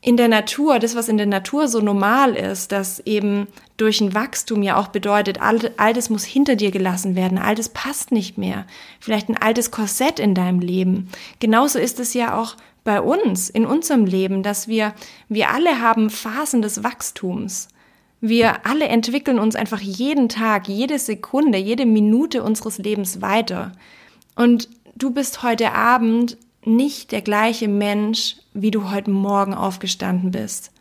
in 0.01 0.15
der 0.15 0.27
Natur, 0.27 0.79
das, 0.79 0.95
was 0.95 1.09
in 1.09 1.17
der 1.17 1.25
Natur 1.25 1.67
so 1.67 1.81
normal 1.81 2.35
ist, 2.35 2.71
dass 2.71 2.99
eben 3.01 3.47
durch 3.77 3.99
ein 3.99 4.13
Wachstum 4.13 4.61
ja 4.61 4.77
auch 4.77 4.89
bedeutet, 4.89 5.39
altes 5.41 6.09
muss 6.09 6.23
hinter 6.23 6.55
dir 6.55 6.71
gelassen 6.71 7.15
werden, 7.15 7.37
altes 7.37 7.69
passt 7.69 8.11
nicht 8.11 8.37
mehr. 8.37 8.65
Vielleicht 8.99 9.29
ein 9.29 9.37
altes 9.37 9.71
Korsett 9.71 10.19
in 10.19 10.35
deinem 10.35 10.59
Leben. 10.59 11.09
Genauso 11.39 11.79
ist 11.79 11.99
es 11.99 12.13
ja 12.13 12.39
auch 12.39 12.55
bei 12.83 13.01
uns, 13.01 13.49
in 13.49 13.65
unserem 13.65 14.05
Leben, 14.05 14.43
dass 14.43 14.67
wir, 14.67 14.93
wir 15.29 15.49
alle 15.49 15.81
haben 15.81 16.09
Phasen 16.09 16.61
des 16.61 16.83
Wachstums. 16.83 17.67
Wir 18.21 18.65
alle 18.65 18.87
entwickeln 18.87 19.39
uns 19.39 19.55
einfach 19.55 19.81
jeden 19.81 20.29
Tag, 20.29 20.67
jede 20.69 20.97
Sekunde, 20.97 21.57
jede 21.57 21.85
Minute 21.85 22.43
unseres 22.43 22.77
Lebens 22.77 23.21
weiter. 23.21 23.73
Und 24.35 24.69
du 24.95 25.11
bist 25.11 25.43
heute 25.43 25.73
Abend 25.73 26.37
nicht 26.67 27.11
der 27.11 27.21
gleiche 27.21 27.67
Mensch, 27.67 28.35
wie 28.53 28.71
du 28.71 28.91
heute 28.91 29.11
Morgen 29.11 29.53
aufgestanden 29.53 30.31
bist. 30.31 30.71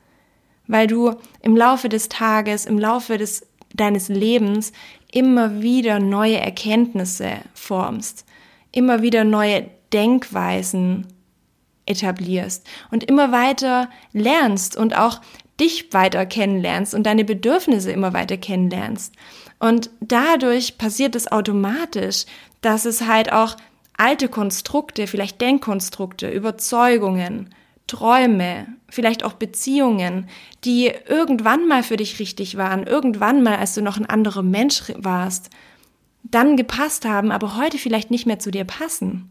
Weil 0.66 0.86
du 0.86 1.14
im 1.42 1.56
Laufe 1.56 1.88
des 1.88 2.08
Tages, 2.08 2.66
im 2.66 2.78
Laufe 2.78 3.18
des, 3.18 3.46
deines 3.72 4.08
Lebens 4.08 4.72
immer 5.12 5.62
wieder 5.62 6.00
neue 6.00 6.38
Erkenntnisse 6.38 7.38
formst, 7.54 8.24
immer 8.72 9.02
wieder 9.02 9.24
neue 9.24 9.70
Denkweisen 9.92 11.06
etablierst 11.86 12.66
und 12.90 13.04
immer 13.04 13.30
weiter 13.30 13.88
lernst 14.12 14.76
und 14.76 14.96
auch 14.96 15.20
dich 15.60 15.92
weiter 15.92 16.26
kennenlernst 16.26 16.94
und 16.94 17.04
deine 17.04 17.24
Bedürfnisse 17.24 17.92
immer 17.92 18.12
weiter 18.12 18.36
kennenlernst. 18.36 19.14
Und 19.58 19.90
dadurch 20.00 20.76
passiert 20.76 21.14
es 21.16 21.30
automatisch, 21.30 22.26
dass 22.60 22.84
es 22.84 23.06
halt 23.06 23.32
auch 23.32 23.56
alte 23.96 24.28
Konstrukte, 24.28 25.06
vielleicht 25.06 25.40
Denkkonstrukte, 25.40 26.28
Überzeugungen, 26.28 27.54
Träume, 27.86 28.66
vielleicht 28.88 29.24
auch 29.24 29.34
Beziehungen, 29.34 30.28
die 30.64 30.92
irgendwann 31.06 31.68
mal 31.68 31.82
für 31.82 31.96
dich 31.96 32.18
richtig 32.18 32.56
waren, 32.56 32.86
irgendwann 32.86 33.42
mal, 33.42 33.56
als 33.56 33.74
du 33.74 33.82
noch 33.82 33.96
ein 33.96 34.06
anderer 34.06 34.42
Mensch 34.42 34.82
warst, 34.96 35.50
dann 36.24 36.56
gepasst 36.56 37.04
haben, 37.04 37.30
aber 37.30 37.56
heute 37.56 37.78
vielleicht 37.78 38.10
nicht 38.10 38.26
mehr 38.26 38.40
zu 38.40 38.50
dir 38.50 38.64
passen. 38.64 39.30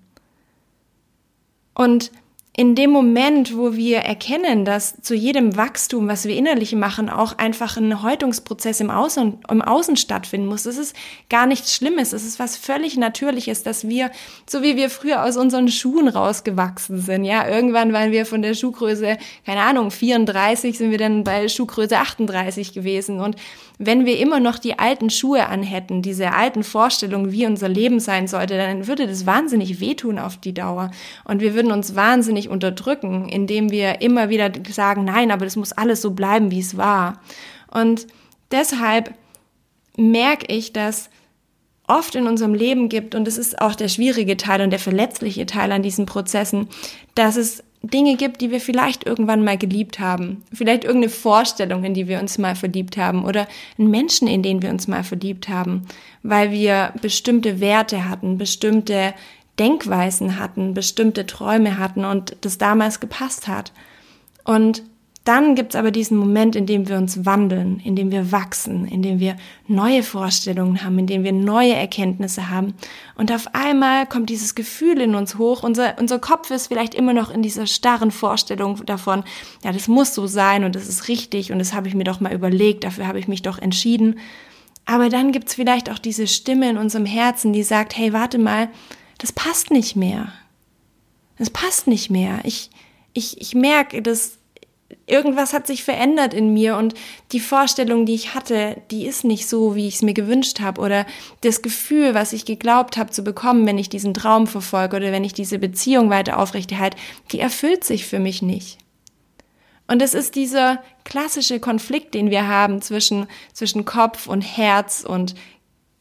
Und 1.74 2.12
in 2.58 2.74
dem 2.74 2.90
Moment, 2.90 3.58
wo 3.58 3.76
wir 3.76 3.98
erkennen, 3.98 4.64
dass 4.64 5.02
zu 5.02 5.14
jedem 5.14 5.58
Wachstum, 5.58 6.08
was 6.08 6.26
wir 6.26 6.38
innerlich 6.38 6.74
machen, 6.74 7.10
auch 7.10 7.38
einfach 7.38 7.76
ein 7.76 8.02
Häutungsprozess 8.02 8.80
im 8.80 8.90
Außen, 8.90 9.40
im 9.50 9.62
Außen 9.62 9.98
stattfinden 9.98 10.48
muss. 10.48 10.64
Das 10.64 10.78
ist 10.78 10.96
gar 11.30 11.48
nichts 11.48 11.76
Schlimmes. 11.76 12.14
Es 12.14 12.24
ist 12.24 12.40
was 12.40 12.56
völlig 12.56 12.96
Natürliches, 12.96 13.64
dass 13.64 13.90
wir, 13.90 14.10
so 14.50 14.62
wie 14.62 14.78
wir 14.78 14.90
früher 14.90 15.26
aus 15.26 15.36
unseren 15.36 15.68
Schuhen 15.68 16.08
rausgewachsen 16.08 17.02
sind, 17.02 17.26
ja, 17.26 17.46
irgendwann 17.46 17.92
waren 17.92 18.14
wir 18.14 18.26
von 18.26 18.42
der 18.42 18.54
Schuhgröße, 18.54 19.18
keine 19.46 19.62
Ahnung, 19.62 19.92
34 19.92 20.78
sind 20.78 20.92
wir 20.92 20.98
dann 20.98 21.26
bei 21.26 21.50
Schuhgröße 21.50 21.98
38 21.98 22.74
gewesen 22.74 23.20
und 23.20 23.36
wenn 23.78 24.06
wir 24.06 24.18
immer 24.20 24.40
noch 24.40 24.58
die 24.58 24.80
alten 24.80 25.10
Schuhe 25.10 25.48
anhätten, 25.48 26.02
diese 26.02 26.34
alten 26.34 26.64
Vorstellungen, 26.64 27.32
wie 27.32 27.46
unser 27.46 27.68
Leben 27.68 28.00
sein 28.00 28.28
sollte, 28.28 28.58
dann 28.58 28.88
würde 28.88 29.08
das 29.08 29.26
wahnsinnig 29.26 29.80
wehtun 29.80 30.18
auf 30.18 30.38
die 30.38 30.54
Dauer. 30.54 30.92
Und 31.26 31.42
wir 31.42 31.54
würden 31.54 31.72
uns 31.72 31.96
wahnsinnig 31.96 32.45
unterdrücken, 32.50 33.30
indem 33.30 33.72
wir 33.72 34.02
immer 34.02 34.30
wieder 34.30 34.52
sagen, 34.70 35.06
nein, 35.06 35.32
aber 35.32 35.46
das 35.46 35.56
muss 35.56 35.72
alles 35.72 36.02
so 36.02 36.12
bleiben, 36.12 36.52
wie 36.52 36.60
es 36.60 36.78
war. 36.78 37.22
Und 37.72 38.08
deshalb 38.52 39.14
merke 39.98 40.54
ich, 40.54 40.74
dass 40.74 41.10
oft 41.88 42.16
in 42.16 42.28
unserem 42.28 42.54
Leben 42.54 42.90
gibt, 42.90 43.16
und 43.16 43.26
das 43.26 43.38
ist 43.38 43.62
auch 43.62 43.76
der 43.76 43.90
schwierige 43.90 44.38
Teil 44.38 44.62
und 44.62 44.72
der 44.72 44.80
verletzliche 44.80 45.46
Teil 45.46 45.72
an 45.72 45.84
diesen 45.84 46.06
Prozessen, 46.06 46.68
dass 47.14 47.36
es 47.36 47.64
Dinge 47.84 48.16
gibt, 48.16 48.42
die 48.42 48.50
wir 48.50 48.60
vielleicht 48.60 49.06
irgendwann 49.06 49.44
mal 49.44 49.58
geliebt 49.58 50.00
haben. 50.00 50.44
Vielleicht 50.52 50.84
irgendeine 50.84 51.12
Vorstellung, 51.12 51.84
in 51.84 51.94
die 51.94 52.08
wir 52.08 52.20
uns 52.20 52.38
mal 52.38 52.56
verliebt 52.56 52.98
haben 52.98 53.24
oder 53.24 53.48
einen 53.78 53.92
Menschen, 53.92 54.28
in 54.28 54.42
den 54.42 54.62
wir 54.62 54.70
uns 54.70 54.88
mal 54.88 55.04
verliebt 55.04 55.50
haben, 55.50 55.84
weil 56.24 56.52
wir 56.52 56.94
bestimmte 57.02 57.60
Werte 57.60 58.10
hatten, 58.10 58.38
bestimmte 58.38 59.14
Denkweisen 59.60 60.40
hatten, 60.40 60.74
bestimmte 60.74 61.26
Träume 61.26 61.78
hatten 61.78 62.06
und 62.06 62.36
das 62.42 62.58
damals 62.58 63.00
gepasst 63.00 63.48
hat. 63.48 63.72
Und 64.44 64.84
dann 65.26 65.56
gibt's 65.56 65.76
aber 65.76 65.90
diesen 65.90 66.18
Moment, 66.18 66.56
in 66.56 66.68
dem 66.68 66.88
wir 66.88 66.98
uns 66.98 67.26
wandeln, 67.26 67.80
in 67.84 67.96
dem 67.96 68.12
wir 68.12 68.32
wachsen, 68.32 68.86
in 68.86 69.02
dem 69.02 69.20
wir 69.20 69.36
neue 69.68 70.04
Vorstellungen 70.04 70.84
haben, 70.84 71.00
in 71.00 71.08
dem 71.08 71.24
wir 71.24 71.32
neue 71.32 71.74
Erkenntnisse 71.74 72.52
haben. 72.52 72.76
Und 73.16 73.32
auf 73.32 73.56
einmal 73.56 74.06
kommt 74.06 74.30
dieses 74.30 74.54
Gefühl 74.54 75.02
in 75.02 75.16
uns 75.16 75.40
hoch. 75.40 75.64
Unser, 75.64 75.96
unser 76.00 76.20
Kopf 76.20 76.52
ist 76.52 76.68
vielleicht 76.68 76.94
immer 76.94 77.14
noch 77.14 77.32
in 77.32 77.42
dieser 77.42 77.66
starren 77.66 78.12
Vorstellung 78.12 78.86
davon, 78.86 79.24
ja, 79.64 79.72
das 79.72 79.88
muss 79.88 80.14
so 80.14 80.28
sein 80.28 80.64
und 80.64 80.76
das 80.76 80.88
ist 80.88 81.08
richtig 81.08 81.52
und 81.52 81.58
das 81.58 81.74
habe 81.74 81.88
ich 81.88 81.96
mir 81.96 82.04
doch 82.04 82.20
mal 82.20 82.32
überlegt, 82.32 82.84
dafür 82.84 83.08
habe 83.08 83.18
ich 83.18 83.28
mich 83.28 83.42
doch 83.42 83.58
entschieden. 83.58 84.20
Aber 84.86 85.10
dann 85.10 85.32
gibt's 85.32 85.56
vielleicht 85.56 85.90
auch 85.90 85.98
diese 85.98 86.28
Stimme 86.28 86.70
in 86.70 86.78
unserem 86.78 87.08
Herzen, 87.08 87.52
die 87.52 87.64
sagt, 87.64 87.98
hey, 87.98 88.14
warte 88.14 88.38
mal, 88.38 88.70
das 89.18 89.32
passt 89.32 89.72
nicht 89.72 89.96
mehr. 89.96 90.32
Das 91.38 91.50
passt 91.50 91.88
nicht 91.88 92.10
mehr. 92.10 92.40
Ich, 92.44 92.70
ich, 93.14 93.42
ich 93.42 93.56
merke, 93.56 94.02
dass 94.02 94.38
irgendwas 95.08 95.54
hat 95.54 95.68
sich 95.68 95.84
verändert 95.84 96.34
in 96.34 96.54
mir 96.54 96.78
und 96.78 96.94
die 97.32 97.40
Vorstellung, 97.40 98.06
die 98.06 98.16
ich 98.16 98.34
hatte, 98.34 98.82
die 98.92 99.06
ist 99.06 99.24
nicht 99.24 99.48
so, 99.48 99.76
wie 99.76 99.88
ich 99.88 99.96
es 99.96 100.02
mir 100.02 100.14
gewünscht 100.14 100.60
habe 100.60 100.82
oder 100.82 101.06
das 101.42 101.62
Gefühl, 101.62 102.14
was 102.14 102.34
ich 102.34 102.46
geglaubt 102.46 102.98
habe 102.98 103.12
zu 103.12 103.24
bekommen, 103.24 103.66
wenn 103.66 103.78
ich 103.78 103.90
diesen 103.90 104.14
Traum 104.14 104.48
verfolge 104.48 104.98
oder 104.98 105.12
wenn 105.12 105.24
ich 105.24 105.34
diese 105.34 105.60
Beziehung 105.60 106.10
weiter 106.10 106.40
aufrechterhalte, 106.40 106.98
die 107.32 107.40
erfüllt 107.40 107.84
sich 107.84 108.06
für 108.06 108.20
mich 108.20 108.42
nicht. 108.42 108.78
Und 109.88 110.02
es 110.02 110.16
ist 110.16 110.36
dieser 110.36 110.84
klassische 111.04 111.60
Konflikt, 111.60 112.16
den 112.16 112.32
wir 112.32 112.48
haben 112.48 112.82
zwischen, 112.82 113.28
zwischen 113.54 113.86
Kopf 113.86 114.28
und 114.28 114.42
Herz 114.42 115.06
und 115.08 115.36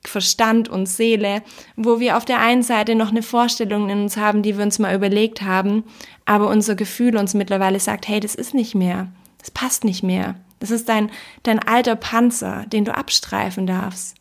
Verstand 0.09 0.69
und 0.69 0.87
Seele, 0.87 1.43
wo 1.77 2.01
wir 2.01 2.17
auf 2.17 2.25
der 2.25 2.41
einen 2.41 2.63
Seite 2.63 2.95
noch 2.95 3.11
eine 3.11 3.23
Vorstellung 3.23 3.89
in 3.89 4.03
uns 4.03 4.17
haben, 4.17 4.43
die 4.43 4.57
wir 4.57 4.65
uns 4.65 4.79
mal 4.79 4.95
überlegt 4.95 5.43
haben, 5.43 5.85
aber 6.25 6.49
unser 6.49 6.75
Gefühl 6.75 7.17
uns 7.17 7.35
mittlerweile 7.35 7.81
sagt, 7.81 8.09
hey, 8.09 8.21
das 8.21 8.35
ist 8.35 8.55
nicht 8.55 8.75
mehr, 8.75 9.09
das 9.39 9.51
passt 9.51 9.85
nicht 9.85 10.03
mehr. 10.03 10.37
Das 10.61 10.71
ist 10.71 10.89
dein, 10.89 11.11
dein 11.43 11.59
alter 11.59 11.95
Panzer, 11.95 12.65
den 12.67 12.87
du 12.87 12.95
abstreifen 12.95 13.67
darfst. 13.67 14.17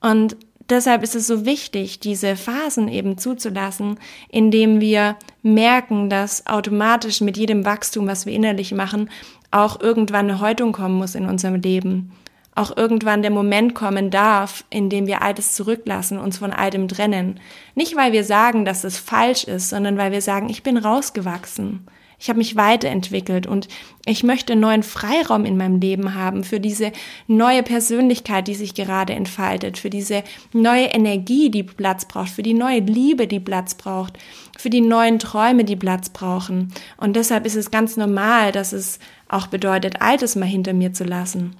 Und 0.00 0.36
deshalb 0.68 1.02
ist 1.02 1.16
es 1.16 1.26
so 1.26 1.44
wichtig, 1.44 1.98
diese 1.98 2.36
Phasen 2.36 2.88
eben 2.88 3.18
zuzulassen, 3.18 3.98
indem 4.28 4.80
wir 4.80 5.16
merken, 5.42 6.10
dass 6.10 6.46
automatisch 6.46 7.20
mit 7.20 7.36
jedem 7.36 7.64
Wachstum, 7.64 8.06
was 8.06 8.26
wir 8.26 8.32
innerlich 8.32 8.72
machen, 8.72 9.10
auch 9.50 9.80
irgendwann 9.80 10.30
eine 10.30 10.40
Häutung 10.40 10.72
kommen 10.72 10.96
muss 10.96 11.14
in 11.14 11.26
unserem 11.26 11.56
Leben 11.56 12.12
auch 12.54 12.76
irgendwann 12.76 13.22
der 13.22 13.30
Moment 13.30 13.74
kommen 13.74 14.10
darf, 14.10 14.64
in 14.70 14.88
dem 14.88 15.06
wir 15.06 15.22
Altes 15.22 15.54
zurücklassen, 15.54 16.18
uns 16.18 16.38
von 16.38 16.52
Altem 16.52 16.88
trennen. 16.88 17.40
Nicht, 17.74 17.96
weil 17.96 18.12
wir 18.12 18.24
sagen, 18.24 18.64
dass 18.64 18.84
es 18.84 18.98
falsch 18.98 19.44
ist, 19.44 19.70
sondern 19.70 19.98
weil 19.98 20.12
wir 20.12 20.22
sagen, 20.22 20.48
ich 20.48 20.62
bin 20.62 20.76
rausgewachsen. 20.76 21.86
Ich 22.18 22.28
habe 22.28 22.38
mich 22.38 22.56
weiterentwickelt 22.56 23.46
und 23.46 23.68
ich 24.06 24.22
möchte 24.22 24.56
neuen 24.56 24.82
Freiraum 24.82 25.44
in 25.44 25.56
meinem 25.56 25.80
Leben 25.80 26.14
haben 26.14 26.44
für 26.44 26.60
diese 26.60 26.92
neue 27.26 27.62
Persönlichkeit, 27.62 28.46
die 28.48 28.54
sich 28.54 28.74
gerade 28.74 29.14
entfaltet, 29.14 29.76
für 29.76 29.90
diese 29.90 30.22
neue 30.52 30.86
Energie, 30.86 31.50
die 31.50 31.64
Platz 31.64 32.06
braucht, 32.06 32.30
für 32.30 32.42
die 32.42 32.54
neue 32.54 32.80
Liebe, 32.80 33.26
die 33.26 33.40
Platz 33.40 33.74
braucht, 33.74 34.16
für 34.56 34.70
die 34.70 34.80
neuen 34.80 35.18
Träume, 35.18 35.64
die 35.64 35.76
Platz 35.76 36.08
brauchen. 36.08 36.72
Und 36.96 37.16
deshalb 37.16 37.44
ist 37.44 37.56
es 37.56 37.70
ganz 37.70 37.96
normal, 37.96 38.52
dass 38.52 38.72
es 38.72 39.00
auch 39.28 39.48
bedeutet, 39.48 40.00
Altes 40.00 40.36
mal 40.36 40.46
hinter 40.46 40.72
mir 40.72 40.92
zu 40.92 41.04
lassen. 41.04 41.56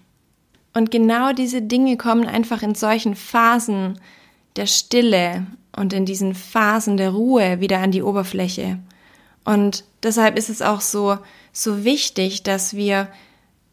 Und 0.74 0.90
genau 0.90 1.32
diese 1.32 1.62
Dinge 1.62 1.96
kommen 1.96 2.26
einfach 2.26 2.62
in 2.62 2.74
solchen 2.74 3.14
Phasen 3.14 4.00
der 4.56 4.66
Stille 4.66 5.46
und 5.76 5.92
in 5.92 6.04
diesen 6.04 6.34
Phasen 6.34 6.96
der 6.96 7.10
Ruhe 7.10 7.60
wieder 7.60 7.78
an 7.78 7.92
die 7.92 8.02
Oberfläche. 8.02 8.78
Und 9.44 9.84
deshalb 10.02 10.36
ist 10.36 10.50
es 10.50 10.62
auch 10.62 10.80
so, 10.80 11.18
so 11.52 11.84
wichtig, 11.84 12.42
dass 12.42 12.74
wir 12.74 13.08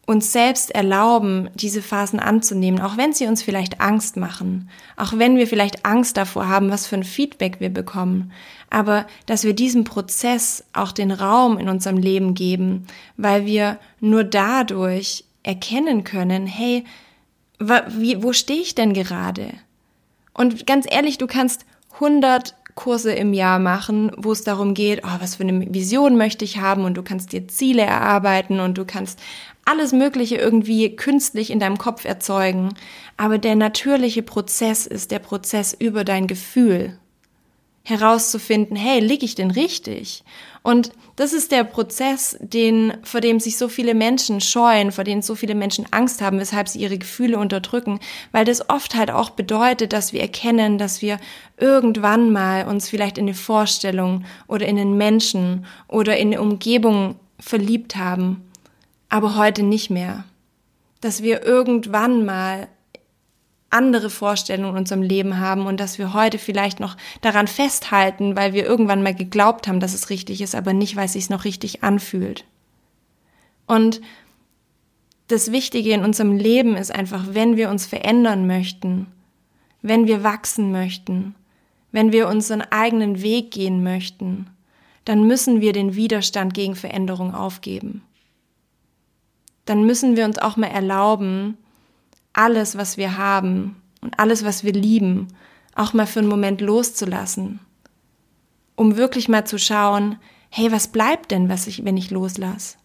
uns 0.04 0.32
selbst 0.32 0.72
erlauben, 0.72 1.48
diese 1.54 1.80
Phasen 1.80 2.18
anzunehmen, 2.18 2.80
auch 2.80 2.96
wenn 2.96 3.12
sie 3.12 3.26
uns 3.26 3.42
vielleicht 3.42 3.80
Angst 3.80 4.16
machen, 4.16 4.68
auch 4.96 5.12
wenn 5.16 5.36
wir 5.36 5.46
vielleicht 5.46 5.86
Angst 5.86 6.16
davor 6.16 6.48
haben, 6.48 6.70
was 6.70 6.86
für 6.86 6.96
ein 6.96 7.04
Feedback 7.04 7.60
wir 7.60 7.70
bekommen, 7.70 8.32
aber 8.68 9.06
dass 9.26 9.44
wir 9.44 9.54
diesem 9.54 9.84
Prozess 9.84 10.64
auch 10.72 10.90
den 10.90 11.12
Raum 11.12 11.56
in 11.56 11.68
unserem 11.68 11.98
Leben 11.98 12.34
geben, 12.34 12.86
weil 13.16 13.46
wir 13.46 13.78
nur 14.00 14.24
dadurch 14.24 15.24
erkennen 15.42 16.04
können, 16.04 16.46
hey, 16.46 16.84
wie, 17.58 18.22
wo 18.22 18.32
stehe 18.32 18.60
ich 18.60 18.74
denn 18.74 18.92
gerade? 18.92 19.52
Und 20.34 20.66
ganz 20.66 20.86
ehrlich, 20.88 21.18
du 21.18 21.26
kannst 21.26 21.64
100 21.94 22.54
Kurse 22.74 23.12
im 23.12 23.34
Jahr 23.34 23.58
machen, 23.58 24.12
wo 24.16 24.32
es 24.32 24.44
darum 24.44 24.74
geht, 24.74 25.02
oh, 25.04 25.20
was 25.20 25.36
für 25.36 25.42
eine 25.42 25.72
Vision 25.74 26.16
möchte 26.16 26.44
ich 26.44 26.58
haben 26.58 26.84
und 26.84 26.94
du 26.94 27.02
kannst 27.02 27.32
dir 27.32 27.46
Ziele 27.46 27.82
erarbeiten 27.82 28.60
und 28.60 28.78
du 28.78 28.84
kannst 28.84 29.20
alles 29.64 29.92
Mögliche 29.92 30.36
irgendwie 30.36 30.96
künstlich 30.96 31.50
in 31.50 31.60
deinem 31.60 31.78
Kopf 31.78 32.04
erzeugen. 32.04 32.70
Aber 33.16 33.38
der 33.38 33.56
natürliche 33.56 34.22
Prozess 34.22 34.86
ist 34.86 35.10
der 35.10 35.18
Prozess 35.18 35.76
über 35.78 36.04
dein 36.04 36.26
Gefühl 36.26 36.98
herauszufinden, 37.82 38.76
hey, 38.76 39.00
liege 39.00 39.24
ich 39.24 39.34
denn 39.34 39.50
richtig? 39.50 40.22
Und 40.62 40.92
das 41.16 41.32
ist 41.32 41.50
der 41.50 41.64
Prozess, 41.64 42.36
den, 42.40 42.94
vor 43.02 43.20
dem 43.20 43.40
sich 43.40 43.58
so 43.58 43.68
viele 43.68 43.94
Menschen 43.94 44.40
scheuen, 44.40 44.92
vor 44.92 45.02
dem 45.02 45.20
so 45.20 45.34
viele 45.34 45.56
Menschen 45.56 45.86
Angst 45.90 46.22
haben, 46.22 46.38
weshalb 46.38 46.68
sie 46.68 46.78
ihre 46.78 46.98
Gefühle 46.98 47.38
unterdrücken, 47.38 47.98
weil 48.30 48.44
das 48.44 48.68
oft 48.70 48.94
halt 48.94 49.10
auch 49.10 49.30
bedeutet, 49.30 49.92
dass 49.92 50.12
wir 50.12 50.20
erkennen, 50.20 50.78
dass 50.78 51.02
wir 51.02 51.18
irgendwann 51.58 52.30
mal 52.30 52.66
uns 52.66 52.88
vielleicht 52.88 53.18
in 53.18 53.24
eine 53.24 53.34
Vorstellung 53.34 54.24
oder 54.46 54.66
in 54.66 54.78
einen 54.78 54.96
Menschen 54.96 55.66
oder 55.88 56.16
in 56.16 56.28
eine 56.28 56.40
Umgebung 56.40 57.16
verliebt 57.40 57.96
haben, 57.96 58.48
aber 59.08 59.36
heute 59.36 59.64
nicht 59.64 59.90
mehr. 59.90 60.24
Dass 61.00 61.24
wir 61.24 61.44
irgendwann 61.44 62.24
mal 62.24 62.68
andere 63.72 64.10
Vorstellungen 64.10 64.74
in 64.74 64.80
unserem 64.80 65.02
Leben 65.02 65.38
haben 65.38 65.66
und 65.66 65.80
dass 65.80 65.98
wir 65.98 66.12
heute 66.12 66.38
vielleicht 66.38 66.80
noch 66.80 66.96
daran 67.20 67.46
festhalten, 67.46 68.36
weil 68.36 68.52
wir 68.52 68.64
irgendwann 68.64 69.02
mal 69.02 69.14
geglaubt 69.14 69.68
haben, 69.68 69.80
dass 69.80 69.94
es 69.94 70.10
richtig 70.10 70.40
ist, 70.40 70.54
aber 70.54 70.72
nicht, 70.72 70.96
weil 70.96 71.06
es 71.06 71.14
sich 71.14 71.30
noch 71.30 71.44
richtig 71.44 71.82
anfühlt. 71.82 72.44
Und 73.66 74.00
das 75.28 75.52
Wichtige 75.52 75.92
in 75.92 76.04
unserem 76.04 76.36
Leben 76.36 76.76
ist 76.76 76.94
einfach, 76.94 77.24
wenn 77.30 77.56
wir 77.56 77.70
uns 77.70 77.86
verändern 77.86 78.46
möchten, 78.46 79.06
wenn 79.80 80.06
wir 80.06 80.22
wachsen 80.22 80.72
möchten, 80.72 81.34
wenn 81.90 82.12
wir 82.12 82.28
unseren 82.28 82.62
eigenen 82.62 83.22
Weg 83.22 83.50
gehen 83.50 83.82
möchten, 83.82 84.48
dann 85.04 85.26
müssen 85.26 85.60
wir 85.60 85.72
den 85.72 85.94
Widerstand 85.94 86.54
gegen 86.54 86.76
Veränderung 86.76 87.34
aufgeben. 87.34 88.02
Dann 89.64 89.84
müssen 89.84 90.16
wir 90.16 90.24
uns 90.24 90.38
auch 90.38 90.56
mal 90.56 90.68
erlauben, 90.68 91.56
alles, 92.32 92.76
was 92.76 92.96
wir 92.96 93.16
haben 93.16 93.82
und 94.00 94.18
alles, 94.18 94.44
was 94.44 94.64
wir 94.64 94.72
lieben, 94.72 95.28
auch 95.74 95.92
mal 95.92 96.06
für 96.06 96.20
einen 96.20 96.28
Moment 96.28 96.60
loszulassen, 96.60 97.60
um 98.76 98.96
wirklich 98.96 99.28
mal 99.28 99.46
zu 99.46 99.58
schauen, 99.58 100.16
hey, 100.50 100.70
was 100.70 100.88
bleibt 100.88 101.30
denn, 101.30 101.48
was 101.48 101.66
ich, 101.66 101.84
wenn 101.84 101.96
ich 101.96 102.10
loslasse? 102.10 102.76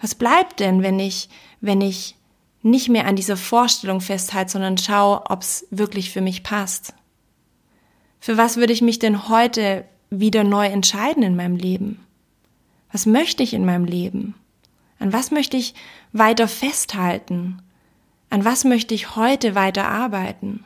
Was 0.00 0.14
bleibt 0.14 0.60
denn, 0.60 0.82
wenn 0.82 0.98
ich, 0.98 1.28
wenn 1.60 1.80
ich 1.80 2.16
nicht 2.62 2.88
mehr 2.88 3.06
an 3.06 3.16
dieser 3.16 3.36
Vorstellung 3.36 4.00
festhalte, 4.00 4.52
sondern 4.52 4.78
schaue, 4.78 5.22
ob 5.30 5.42
es 5.42 5.66
wirklich 5.70 6.10
für 6.10 6.20
mich 6.20 6.42
passt? 6.42 6.94
Für 8.20 8.36
was 8.36 8.56
würde 8.56 8.72
ich 8.72 8.82
mich 8.82 8.98
denn 8.98 9.28
heute 9.28 9.84
wieder 10.10 10.44
neu 10.44 10.66
entscheiden 10.66 11.22
in 11.22 11.34
meinem 11.34 11.56
Leben? 11.56 12.04
Was 12.92 13.06
möchte 13.06 13.42
ich 13.42 13.54
in 13.54 13.64
meinem 13.64 13.84
Leben? 13.84 14.34
An 14.98 15.12
was 15.12 15.30
möchte 15.30 15.56
ich 15.56 15.74
weiter 16.12 16.46
festhalten? 16.46 17.62
An 18.32 18.46
was 18.46 18.64
möchte 18.64 18.94
ich 18.94 19.14
heute 19.14 19.54
weiter 19.54 19.84
arbeiten? 19.84 20.64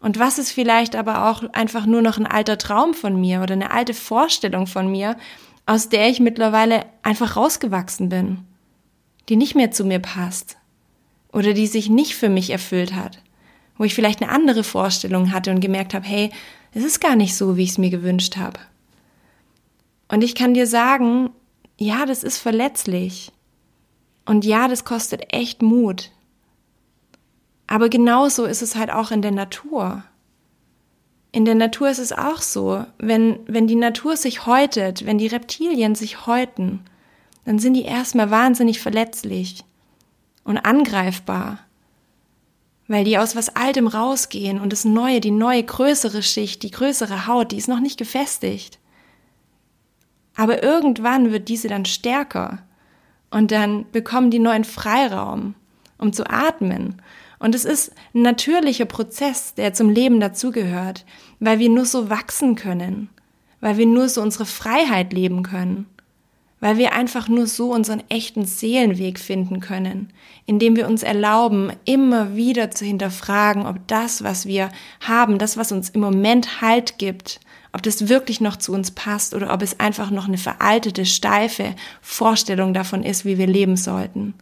Und 0.00 0.18
was 0.18 0.40
ist 0.40 0.50
vielleicht 0.50 0.96
aber 0.96 1.30
auch 1.30 1.44
einfach 1.52 1.86
nur 1.86 2.02
noch 2.02 2.18
ein 2.18 2.26
alter 2.26 2.58
Traum 2.58 2.94
von 2.94 3.20
mir 3.20 3.42
oder 3.42 3.52
eine 3.52 3.70
alte 3.70 3.94
Vorstellung 3.94 4.66
von 4.66 4.90
mir, 4.90 5.16
aus 5.66 5.88
der 5.88 6.08
ich 6.08 6.18
mittlerweile 6.18 6.84
einfach 7.04 7.36
rausgewachsen 7.36 8.08
bin, 8.08 8.38
die 9.28 9.36
nicht 9.36 9.54
mehr 9.54 9.70
zu 9.70 9.84
mir 9.84 10.00
passt 10.00 10.56
oder 11.32 11.52
die 11.52 11.68
sich 11.68 11.90
nicht 11.90 12.16
für 12.16 12.28
mich 12.28 12.50
erfüllt 12.50 12.92
hat, 12.92 13.22
wo 13.78 13.84
ich 13.84 13.94
vielleicht 13.94 14.20
eine 14.20 14.32
andere 14.32 14.64
Vorstellung 14.64 15.32
hatte 15.32 15.52
und 15.52 15.60
gemerkt 15.60 15.94
habe, 15.94 16.04
hey, 16.04 16.30
es 16.72 16.82
ist 16.82 17.00
gar 17.00 17.14
nicht 17.14 17.36
so, 17.36 17.56
wie 17.56 17.62
ich 17.62 17.70
es 17.70 17.78
mir 17.78 17.90
gewünscht 17.90 18.36
habe. 18.36 18.58
Und 20.08 20.24
ich 20.24 20.34
kann 20.34 20.54
dir 20.54 20.66
sagen, 20.66 21.30
ja, 21.78 22.04
das 22.04 22.24
ist 22.24 22.38
verletzlich. 22.38 23.30
Und 24.24 24.44
ja, 24.44 24.66
das 24.66 24.84
kostet 24.84 25.32
echt 25.32 25.62
Mut. 25.62 26.10
Aber 27.66 27.88
genauso 27.88 28.44
ist 28.44 28.62
es 28.62 28.76
halt 28.76 28.90
auch 28.90 29.10
in 29.10 29.22
der 29.22 29.32
Natur. 29.32 30.04
In 31.32 31.44
der 31.44 31.54
Natur 31.54 31.88
ist 31.88 31.98
es 31.98 32.12
auch 32.12 32.40
so, 32.40 32.84
wenn, 32.98 33.40
wenn 33.46 33.66
die 33.66 33.74
Natur 33.74 34.16
sich 34.16 34.46
häutet, 34.46 35.06
wenn 35.06 35.18
die 35.18 35.26
Reptilien 35.26 35.94
sich 35.94 36.26
häuten, 36.26 36.84
dann 37.44 37.58
sind 37.58 37.74
die 37.74 37.84
erstmal 37.84 38.30
wahnsinnig 38.30 38.80
verletzlich 38.80 39.64
und 40.44 40.58
angreifbar, 40.58 41.58
weil 42.86 43.04
die 43.04 43.18
aus 43.18 43.34
was 43.34 43.56
Altem 43.56 43.86
rausgehen 43.86 44.60
und 44.60 44.72
das 44.72 44.84
Neue, 44.84 45.20
die 45.20 45.30
neue 45.30 45.62
größere 45.62 46.22
Schicht, 46.22 46.62
die 46.62 46.70
größere 46.70 47.26
Haut, 47.26 47.52
die 47.52 47.56
ist 47.56 47.68
noch 47.68 47.80
nicht 47.80 47.98
gefestigt. 47.98 48.78
Aber 50.36 50.62
irgendwann 50.62 51.32
wird 51.32 51.48
diese 51.48 51.68
dann 51.68 51.84
stärker 51.84 52.58
und 53.30 53.50
dann 53.50 53.90
bekommen 53.90 54.30
die 54.30 54.38
neuen 54.38 54.64
Freiraum, 54.64 55.54
um 55.98 56.12
zu 56.12 56.28
atmen 56.28 57.00
und 57.44 57.54
es 57.54 57.66
ist 57.66 57.92
ein 58.14 58.22
natürlicher 58.22 58.86
Prozess, 58.86 59.52
der 59.52 59.74
zum 59.74 59.90
Leben 59.90 60.18
dazugehört, 60.18 61.04
weil 61.40 61.58
wir 61.58 61.68
nur 61.68 61.84
so 61.84 62.08
wachsen 62.08 62.54
können, 62.54 63.10
weil 63.60 63.76
wir 63.76 63.84
nur 63.84 64.08
so 64.08 64.22
unsere 64.22 64.46
Freiheit 64.46 65.12
leben 65.12 65.42
können, 65.42 65.84
weil 66.60 66.78
wir 66.78 66.94
einfach 66.94 67.28
nur 67.28 67.46
so 67.46 67.70
unseren 67.70 68.02
echten 68.08 68.46
Seelenweg 68.46 69.18
finden 69.18 69.60
können, 69.60 70.10
indem 70.46 70.74
wir 70.74 70.88
uns 70.88 71.02
erlauben, 71.02 71.70
immer 71.84 72.34
wieder 72.34 72.70
zu 72.70 72.86
hinterfragen, 72.86 73.66
ob 73.66 73.86
das, 73.88 74.24
was 74.24 74.46
wir 74.46 74.70
haben, 75.00 75.36
das, 75.36 75.58
was 75.58 75.70
uns 75.70 75.90
im 75.90 76.00
Moment 76.00 76.62
Halt 76.62 76.96
gibt, 76.96 77.40
ob 77.74 77.82
das 77.82 78.08
wirklich 78.08 78.40
noch 78.40 78.56
zu 78.56 78.72
uns 78.72 78.90
passt 78.92 79.34
oder 79.34 79.52
ob 79.52 79.60
es 79.60 79.80
einfach 79.80 80.10
noch 80.10 80.28
eine 80.28 80.38
veraltete, 80.38 81.04
steife 81.04 81.74
Vorstellung 82.00 82.72
davon 82.72 83.02
ist, 83.02 83.26
wie 83.26 83.36
wir 83.36 83.46
leben 83.46 83.76
sollten. 83.76 84.32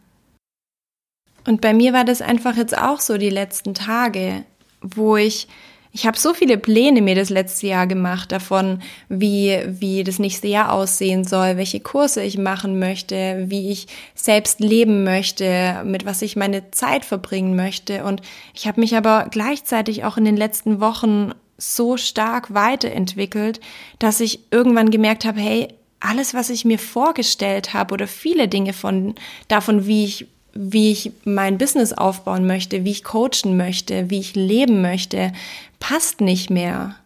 Und 1.45 1.61
bei 1.61 1.75
mir 1.75 1.93
war 1.93 2.05
das 2.05 2.23
einfach 2.23 2.57
jetzt 2.57 2.77
auch 2.77 3.01
so 3.01 3.19
die 3.19 3.31
letzten 3.31 3.75
Tage, 3.75 4.45
wo 4.81 5.17
ich 5.17 5.49
ich 5.95 6.07
habe 6.07 6.19
so 6.19 6.33
viele 6.33 6.57
Pläne 6.57 7.03
mir 7.03 7.15
das 7.15 7.29
letzte 7.29 7.67
Jahr 7.67 7.87
gemacht 7.87 8.33
davon, 8.33 8.81
wie, 9.11 9.59
wie 9.67 10.05
das 10.05 10.19
nächste 10.19 10.49
Jahr 10.49 10.73
aussehen 10.73 11.25
soll, 11.25 11.59
welche 11.59 11.81
Kurse 11.81 12.23
ich 12.23 12.39
machen 12.39 12.79
möchte, 12.79 13.45
wie 13.49 13.71
ich 13.71 13.89
selbst 14.15 14.61
leben 14.61 15.05
möchte, 15.05 15.83
mit 15.85 16.07
was 16.07 16.23
ich 16.23 16.35
meine 16.35 16.71
Zeit 16.71 17.05
verbringen 17.05 17.57
möchte. 17.57 18.05
Und 18.05 18.23
ich 18.55 18.67
habe 18.67 18.81
mich 18.81 18.97
aber 18.97 19.27
gleichzeitig 19.31 20.05
auch 20.05 20.17
in 20.17 20.25
den 20.25 20.37
letzten 20.37 20.81
Wochen 20.81 21.33
so 21.59 21.99
stark 21.99 22.55
weiterentwickelt, 22.55 23.61
dass 23.99 24.21
ich 24.21 24.41
irgendwann 24.51 24.91
gemerkt 24.91 25.27
habe, 25.27 25.41
hey, 25.41 25.69
alles, 26.01 26.33
was 26.33 26.49
ich 26.49 26.65
mir 26.65 26.79
vorgestellt 26.79 27.75
habe 27.75 27.93
oder 27.93 28.07
viele 28.07 28.49
Dinge 28.49 28.73
von 28.73 29.15
davon, 29.49 29.87
wie 29.87 30.05
ich 30.05 30.27
wie 30.55 30.93
ich 30.93 31.13
mein 31.25 31.59
Business 31.59 31.93
aufbauen 31.93 32.47
möchte, 32.47 32.85
wie 32.85 32.91
ich 32.91 33.05
coachen 33.05 33.57
möchte, 33.57 34.11
wie 34.11 34.21
ich 34.21 34.35
leben 34.35 34.83
möchte, 34.83 35.33
passt 35.81 36.21
nicht 36.21 36.51
mehr. 36.51 36.97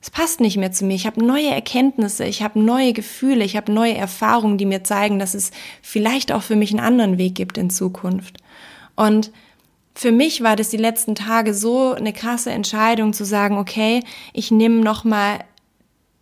Es 0.00 0.10
passt 0.10 0.40
nicht 0.40 0.56
mehr 0.56 0.72
zu 0.72 0.84
mir. 0.84 0.94
Ich 0.94 1.06
habe 1.06 1.24
neue 1.24 1.48
Erkenntnisse, 1.48 2.24
ich 2.24 2.42
habe 2.42 2.60
neue 2.60 2.92
Gefühle, 2.92 3.44
ich 3.44 3.56
habe 3.56 3.72
neue 3.72 3.94
Erfahrungen, 3.94 4.58
die 4.58 4.66
mir 4.66 4.84
zeigen, 4.84 5.18
dass 5.18 5.34
es 5.34 5.50
vielleicht 5.80 6.32
auch 6.32 6.42
für 6.42 6.56
mich 6.56 6.70
einen 6.70 6.80
anderen 6.80 7.16
Weg 7.18 7.34
gibt 7.34 7.56
in 7.56 7.70
Zukunft. 7.70 8.36
Und 8.96 9.30
für 9.94 10.12
mich 10.12 10.42
war 10.42 10.56
das 10.56 10.70
die 10.70 10.76
letzten 10.76 11.14
Tage 11.14 11.54
so 11.54 11.92
eine 11.92 12.12
krasse 12.12 12.50
Entscheidung 12.50 13.12
zu 13.12 13.24
sagen, 13.24 13.56
okay, 13.56 14.02
ich 14.32 14.50
nehme 14.50 14.82
noch 14.82 15.04
mal 15.04 15.38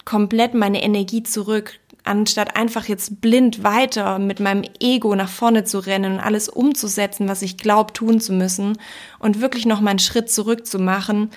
komplett 0.05 0.55
meine 0.55 0.83
Energie 0.83 1.23
zurück, 1.23 1.79
anstatt 2.05 2.57
einfach 2.57 2.87
jetzt 2.87 3.21
blind 3.21 3.62
weiter 3.62 4.19
mit 4.19 4.41
meinem 4.41 4.65
Ego 4.81 5.15
nach 5.15 5.29
vorne 5.29 5.65
zu 5.65 5.79
rennen 5.79 6.15
und 6.15 6.21
alles 6.21 6.49
umzusetzen, 6.49 7.29
was 7.29 7.43
ich 7.43 7.57
glaube 7.57 7.93
tun 7.93 8.21
zu 8.21 8.33
müssen 8.33 8.79
und 9.19 9.41
wirklich 9.41 9.67
noch 9.67 9.81
mal 9.81 9.91
einen 9.91 9.99
Schritt 9.99 10.31
zurück 10.31 10.67
zu 10.67 10.79
machen, 10.79 11.31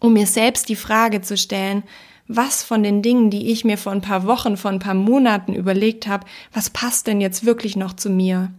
um 0.00 0.12
mir 0.12 0.26
selbst 0.26 0.68
die 0.68 0.76
Frage 0.76 1.22
zu 1.22 1.36
stellen, 1.36 1.82
was 2.26 2.62
von 2.62 2.82
den 2.82 3.00
Dingen, 3.00 3.30
die 3.30 3.50
ich 3.50 3.64
mir 3.64 3.78
vor 3.78 3.92
ein 3.92 4.02
paar 4.02 4.26
Wochen, 4.26 4.56
vor 4.56 4.70
ein 4.70 4.80
paar 4.80 4.94
Monaten 4.94 5.54
überlegt 5.54 6.06
habe, 6.06 6.26
was 6.52 6.68
passt 6.70 7.06
denn 7.06 7.20
jetzt 7.20 7.46
wirklich 7.46 7.74
noch 7.74 7.94
zu 7.94 8.10
mir? 8.10 8.52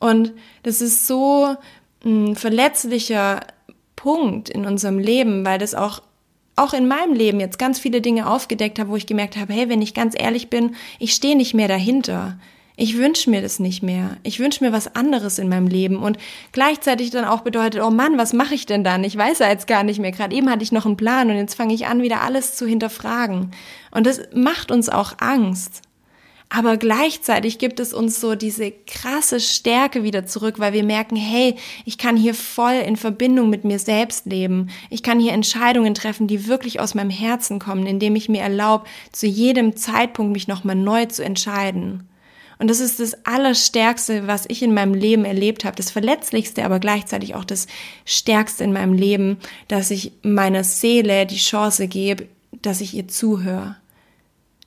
Und 0.00 0.32
das 0.64 0.80
ist 0.80 1.06
so 1.06 1.56
ein 2.04 2.36
verletzlicher 2.36 3.40
Punkt 3.96 4.48
in 4.48 4.66
unserem 4.66 4.98
Leben, 4.98 5.44
weil 5.44 5.58
das 5.58 5.74
auch 5.74 6.02
auch 6.58 6.72
in 6.72 6.88
meinem 6.88 7.14
Leben 7.14 7.40
jetzt 7.40 7.58
ganz 7.58 7.78
viele 7.78 8.00
Dinge 8.00 8.28
aufgedeckt 8.28 8.78
habe, 8.78 8.90
wo 8.90 8.96
ich 8.96 9.06
gemerkt 9.06 9.36
habe, 9.36 9.52
hey, 9.52 9.68
wenn 9.68 9.82
ich 9.82 9.94
ganz 9.94 10.14
ehrlich 10.16 10.50
bin, 10.50 10.74
ich 10.98 11.12
stehe 11.12 11.36
nicht 11.36 11.54
mehr 11.54 11.68
dahinter. 11.68 12.38
Ich 12.80 12.96
wünsche 12.96 13.28
mir 13.28 13.42
das 13.42 13.58
nicht 13.58 13.82
mehr. 13.82 14.18
Ich 14.22 14.38
wünsche 14.38 14.62
mir 14.62 14.70
was 14.70 14.94
anderes 14.94 15.40
in 15.40 15.48
meinem 15.48 15.66
Leben 15.66 15.96
und 15.96 16.16
gleichzeitig 16.52 17.10
dann 17.10 17.24
auch 17.24 17.40
bedeutet, 17.40 17.82
oh 17.82 17.90
Mann, 17.90 18.18
was 18.18 18.32
mache 18.32 18.54
ich 18.54 18.66
denn 18.66 18.84
dann? 18.84 19.02
Ich 19.02 19.16
weiß 19.16 19.40
ja 19.40 19.48
jetzt 19.48 19.66
gar 19.66 19.82
nicht 19.82 19.98
mehr. 19.98 20.12
Gerade 20.12 20.36
eben 20.36 20.48
hatte 20.48 20.62
ich 20.62 20.70
noch 20.70 20.86
einen 20.86 20.96
Plan 20.96 21.28
und 21.28 21.36
jetzt 21.36 21.56
fange 21.56 21.74
ich 21.74 21.86
an, 21.86 22.02
wieder 22.02 22.22
alles 22.22 22.54
zu 22.54 22.66
hinterfragen. 22.66 23.50
Und 23.90 24.06
das 24.06 24.20
macht 24.32 24.70
uns 24.70 24.88
auch 24.88 25.14
Angst. 25.18 25.82
Aber 26.50 26.78
gleichzeitig 26.78 27.58
gibt 27.58 27.78
es 27.78 27.92
uns 27.92 28.20
so 28.20 28.34
diese 28.34 28.72
krasse 28.86 29.38
Stärke 29.38 30.02
wieder 30.02 30.24
zurück, 30.24 30.58
weil 30.58 30.72
wir 30.72 30.82
merken, 30.82 31.14
hey, 31.14 31.56
ich 31.84 31.98
kann 31.98 32.16
hier 32.16 32.34
voll 32.34 32.74
in 32.74 32.96
Verbindung 32.96 33.50
mit 33.50 33.64
mir 33.64 33.78
selbst 33.78 34.24
leben. 34.24 34.70
Ich 34.88 35.02
kann 35.02 35.20
hier 35.20 35.32
Entscheidungen 35.32 35.94
treffen, 35.94 36.26
die 36.26 36.46
wirklich 36.46 36.80
aus 36.80 36.94
meinem 36.94 37.10
Herzen 37.10 37.58
kommen, 37.58 37.86
indem 37.86 38.16
ich 38.16 38.30
mir 38.30 38.40
erlaube, 38.40 38.86
zu 39.12 39.26
jedem 39.26 39.76
Zeitpunkt 39.76 40.32
mich 40.32 40.48
nochmal 40.48 40.76
neu 40.76 41.04
zu 41.04 41.22
entscheiden. 41.22 42.08
Und 42.58 42.68
das 42.68 42.80
ist 42.80 42.98
das 42.98 43.26
Allerstärkste, 43.26 44.26
was 44.26 44.46
ich 44.48 44.62
in 44.62 44.74
meinem 44.74 44.94
Leben 44.94 45.24
erlebt 45.24 45.64
habe. 45.64 45.76
Das 45.76 45.90
Verletzlichste, 45.90 46.64
aber 46.64 46.80
gleichzeitig 46.80 47.34
auch 47.34 47.44
das 47.44 47.66
Stärkste 48.04 48.64
in 48.64 48.72
meinem 48.72 48.94
Leben, 48.94 49.36
dass 49.68 49.90
ich 49.90 50.12
meiner 50.22 50.64
Seele 50.64 51.26
die 51.26 51.36
Chance 51.36 51.88
gebe, 51.88 52.26
dass 52.62 52.80
ich 52.80 52.94
ihr 52.94 53.06
zuhöre. 53.06 53.76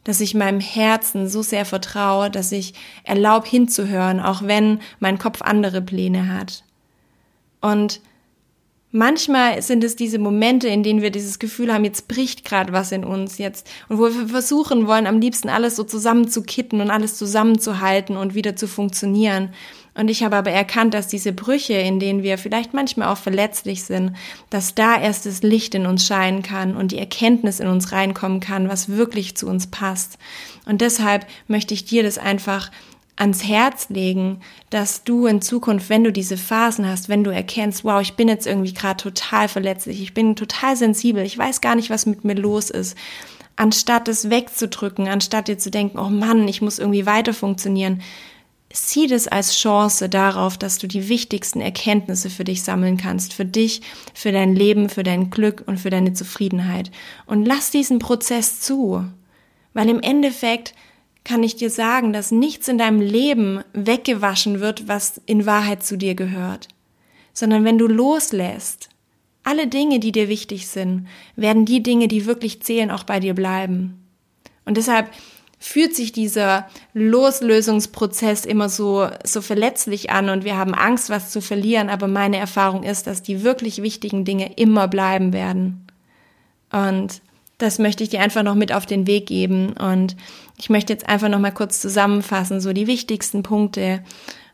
Dass 0.04 0.20
ich 0.20 0.34
meinem 0.34 0.60
Herzen 0.60 1.30
so 1.30 1.42
sehr 1.42 1.66
vertraue, 1.66 2.32
dass 2.32 2.52
ich 2.52 2.74
erlaube 3.04 3.48
hinzuhören, 3.48 4.20
auch 4.20 4.44
wenn 4.44 4.80
mein 5.00 5.20
Kopf 5.20 5.42
andere 5.42 5.82
Pläne 5.82 6.28
hat. 6.34 6.64
Und 7.62 8.02
Manchmal 8.94 9.62
sind 9.62 9.86
es 9.86 9.96
diese 9.96 10.20
Momente, 10.20 10.68
in 10.68 10.84
denen 10.84 11.02
wir 11.02 11.12
dieses 11.12 11.40
Gefühl 11.40 11.74
haben, 11.74 11.86
jetzt 11.86 12.10
bricht 12.10 12.44
gerade 12.44 12.74
was 12.74 12.92
in 12.92 13.06
uns 13.06 13.38
jetzt 13.38 13.70
und 13.88 14.00
wo 14.00 14.04
wir 14.04 14.28
versuchen 14.28 14.86
wollen, 14.86 15.08
am 15.08 15.22
liebsten 15.22 15.48
alles 15.48 15.78
so 15.78 15.86
zusammenzukitten 15.86 16.82
und 16.82 16.92
alles 16.92 17.18
zusammenzuhalten 17.18 18.18
und 18.18 18.36
wieder 18.36 18.58
zu 18.58 18.68
funktionieren. 18.68 19.54
Und 19.94 20.10
ich 20.10 20.24
habe 20.24 20.38
aber 20.38 20.52
erkannt, 20.52 20.94
dass 20.94 21.08
diese 21.08 21.34
Brüche, 21.34 21.74
in 21.74 22.00
denen 22.00 22.24
wir 22.24 22.38
vielleicht 22.38 22.74
manchmal 22.74 23.10
auch 23.10 23.18
verletzlich 23.18 23.84
sind, 23.84 24.16
dass 24.50 24.74
da 24.74 25.00
erst 25.00 25.26
das 25.26 25.44
Licht 25.44 25.76
in 25.76 25.86
uns 25.86 26.08
scheinen 26.08 26.44
kann 26.44 26.78
und 26.78 26.94
die 26.94 26.98
Erkenntnis 26.98 27.60
in 27.60 27.68
uns 27.68 27.92
reinkommen 27.92 28.40
kann, 28.40 28.70
was 28.70 28.90
wirklich 28.90 29.36
zu 29.36 29.48
uns 29.48 29.68
passt. 29.68 30.18
Und 30.66 30.80
deshalb 30.80 31.26
möchte 31.48 31.74
ich 31.74 31.84
dir 31.84 32.04
das 32.04 32.18
einfach 32.18 32.72
ans 33.18 33.44
Herz 33.44 33.90
legen, 33.90 34.40
dass 34.70 35.04
du 35.04 35.28
in 35.28 35.42
Zukunft, 35.42 35.90
wenn 35.90 36.04
du 36.04 36.12
diese 36.12 36.38
Phasen 36.38 36.88
hast, 36.88 37.10
wenn 37.10 37.24
du 37.24 37.30
erkennst, 37.30 37.84
wow, 37.84 38.02
ich 38.02 38.16
bin 38.16 38.30
jetzt 38.30 38.48
irgendwie 38.48 38.74
gerade 38.74 38.98
total 38.98 39.48
verletzlich, 39.48 40.02
ich 40.02 40.14
bin 40.14 40.36
total 40.36 40.76
sensibel, 40.78 41.24
ich 41.24 41.38
weiß 41.38 41.62
gar 41.62 41.76
nicht, 41.76 41.90
was 41.90 42.06
mit 42.06 42.24
mir 42.24 42.36
los 42.36 42.70
ist, 42.70 42.98
anstatt 43.58 44.08
es 44.08 44.30
wegzudrücken, 44.30 45.08
anstatt 45.08 45.50
dir 45.50 45.58
zu 45.58 45.70
denken, 45.70 46.00
oh 46.00 46.10
Mann, 46.10 46.48
ich 46.48 46.62
muss 46.62 46.80
irgendwie 46.80 47.06
weiter 47.06 47.34
funktionieren, 47.34 48.02
sieh 48.74 49.08
das 49.08 49.28
als 49.28 49.56
Chance 49.58 50.10
darauf, 50.10 50.58
dass 50.58 50.78
du 50.78 50.88
die 50.88 51.10
wichtigsten 51.10 51.62
Erkenntnisse 51.62 52.30
für 52.30 52.44
dich 52.44 52.64
sammeln 52.64 52.98
kannst, 52.98 53.34
für 53.34 53.46
dich, 53.46 53.82
für 54.14 54.32
dein 54.32 54.56
Leben, 54.56 54.90
für 54.90 55.04
dein 55.04 55.30
Glück 55.30 55.64
und 55.66 55.80
für 55.80 55.90
deine 55.90 56.14
Zufriedenheit. 56.14 56.92
Und 57.26 57.46
lass 57.46 57.72
diesen 57.72 58.00
Prozess 58.00 58.60
zu, 58.62 59.06
weil 59.74 59.90
im 59.90 60.02
Endeffekt 60.02 60.74
kann 61.24 61.44
ich 61.44 61.56
dir 61.56 61.70
sagen, 61.70 62.14
dass 62.14 62.32
nichts 62.32 62.68
in 62.68 62.78
deinem 62.78 63.00
Leben 63.00 63.64
weggewaschen 63.74 64.60
wird, 64.60 64.88
was 64.88 65.22
in 65.26 65.46
Wahrheit 65.46 65.84
zu 65.84 65.98
dir 65.98 66.16
gehört, 66.16 66.68
sondern 67.34 67.64
wenn 67.64 67.78
du 67.78 67.88
loslässt, 67.88 68.90
alle 69.44 69.68
Dinge, 69.68 70.00
die 70.00 70.12
dir 70.12 70.30
wichtig 70.30 70.68
sind, 70.68 71.08
werden 71.36 71.66
die 71.66 71.82
Dinge, 71.82 72.08
die 72.08 72.26
wirklich 72.26 72.62
zählen, 72.62 72.92
auch 72.92 73.04
bei 73.04 73.20
dir 73.20 73.34
bleiben. 73.34 74.06
Und 74.66 74.78
deshalb 74.78 75.10
fühlt 75.64 75.96
sich 75.96 76.12
dieser 76.12 76.68
Loslösungsprozess 76.96 78.46
immer 78.46 78.68
so, 78.68 79.08
so 79.24 79.42
verletzlich 79.42 80.10
an 80.10 80.30
und 80.30 80.44
wir 80.44 80.58
haben 80.58 80.74
Angst, 80.74 81.12
was 81.12 81.30
zu 81.30 81.40
verlieren, 81.40 81.90
aber 81.90 82.08
meine 82.08 82.38
Erfahrung 82.38 82.82
ist, 82.82 83.06
dass 83.06 83.22
die 83.22 83.44
wirklich 83.44 83.84
wichtigen 83.84 84.26
Dinge 84.26 84.54
immer 84.58 84.88
bleiben 84.88 85.34
werden. 85.34 85.86
Und 86.72 87.22
das 87.60 87.78
möchte 87.78 88.04
ich 88.04 88.10
dir 88.10 88.22
einfach 88.22 88.42
noch 88.42 88.56
mit 88.56 88.74
auf 88.74 88.88
den 88.88 89.06
Weg 89.06 89.28
geben. 89.28 89.74
Und 89.74 90.18
ich 90.58 90.72
möchte 90.72 90.94
jetzt 90.94 91.08
einfach 91.08 91.30
noch 91.30 91.40
mal 91.40 91.52
kurz 91.52 91.80
zusammenfassen, 91.80 92.60
so 92.60 92.74
die 92.74 92.88
wichtigsten 92.88 93.44
Punkte. 93.44 94.04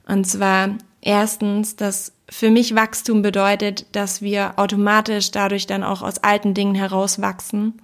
Und 0.06 0.26
zwar 0.28 0.76
erstens, 1.00 1.78
dass 1.78 2.12
für 2.30 2.50
mich 2.50 2.76
Wachstum 2.76 3.22
bedeutet, 3.22 3.86
dass 3.94 4.22
wir 4.22 4.60
automatisch 4.60 5.32
dadurch 5.32 5.68
dann 5.68 5.84
auch 5.84 6.02
aus 6.02 6.18
alten 6.18 6.54
Dingen 6.54 6.76
herauswachsen. 6.76 7.82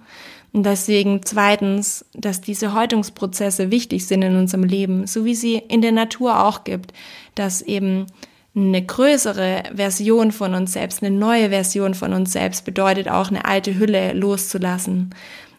Und 0.54 0.64
deswegen 0.64 1.20
zweitens, 1.24 2.04
dass 2.14 2.40
diese 2.40 2.74
Häutungsprozesse 2.74 3.72
wichtig 3.72 4.06
sind 4.06 4.22
in 4.22 4.36
unserem 4.36 4.62
Leben, 4.62 5.08
so 5.08 5.24
wie 5.24 5.34
sie 5.34 5.56
in 5.56 5.82
der 5.82 5.90
Natur 5.90 6.44
auch 6.44 6.62
gibt, 6.62 6.92
dass 7.34 7.60
eben 7.60 8.06
eine 8.54 8.80
größere 8.80 9.64
Version 9.74 10.30
von 10.30 10.54
uns 10.54 10.72
selbst, 10.72 11.02
eine 11.02 11.14
neue 11.14 11.50
Version 11.50 11.94
von 11.94 12.12
uns 12.12 12.32
selbst 12.32 12.64
bedeutet 12.64 13.08
auch 13.08 13.30
eine 13.30 13.44
alte 13.44 13.76
Hülle 13.76 14.12
loszulassen. 14.12 15.12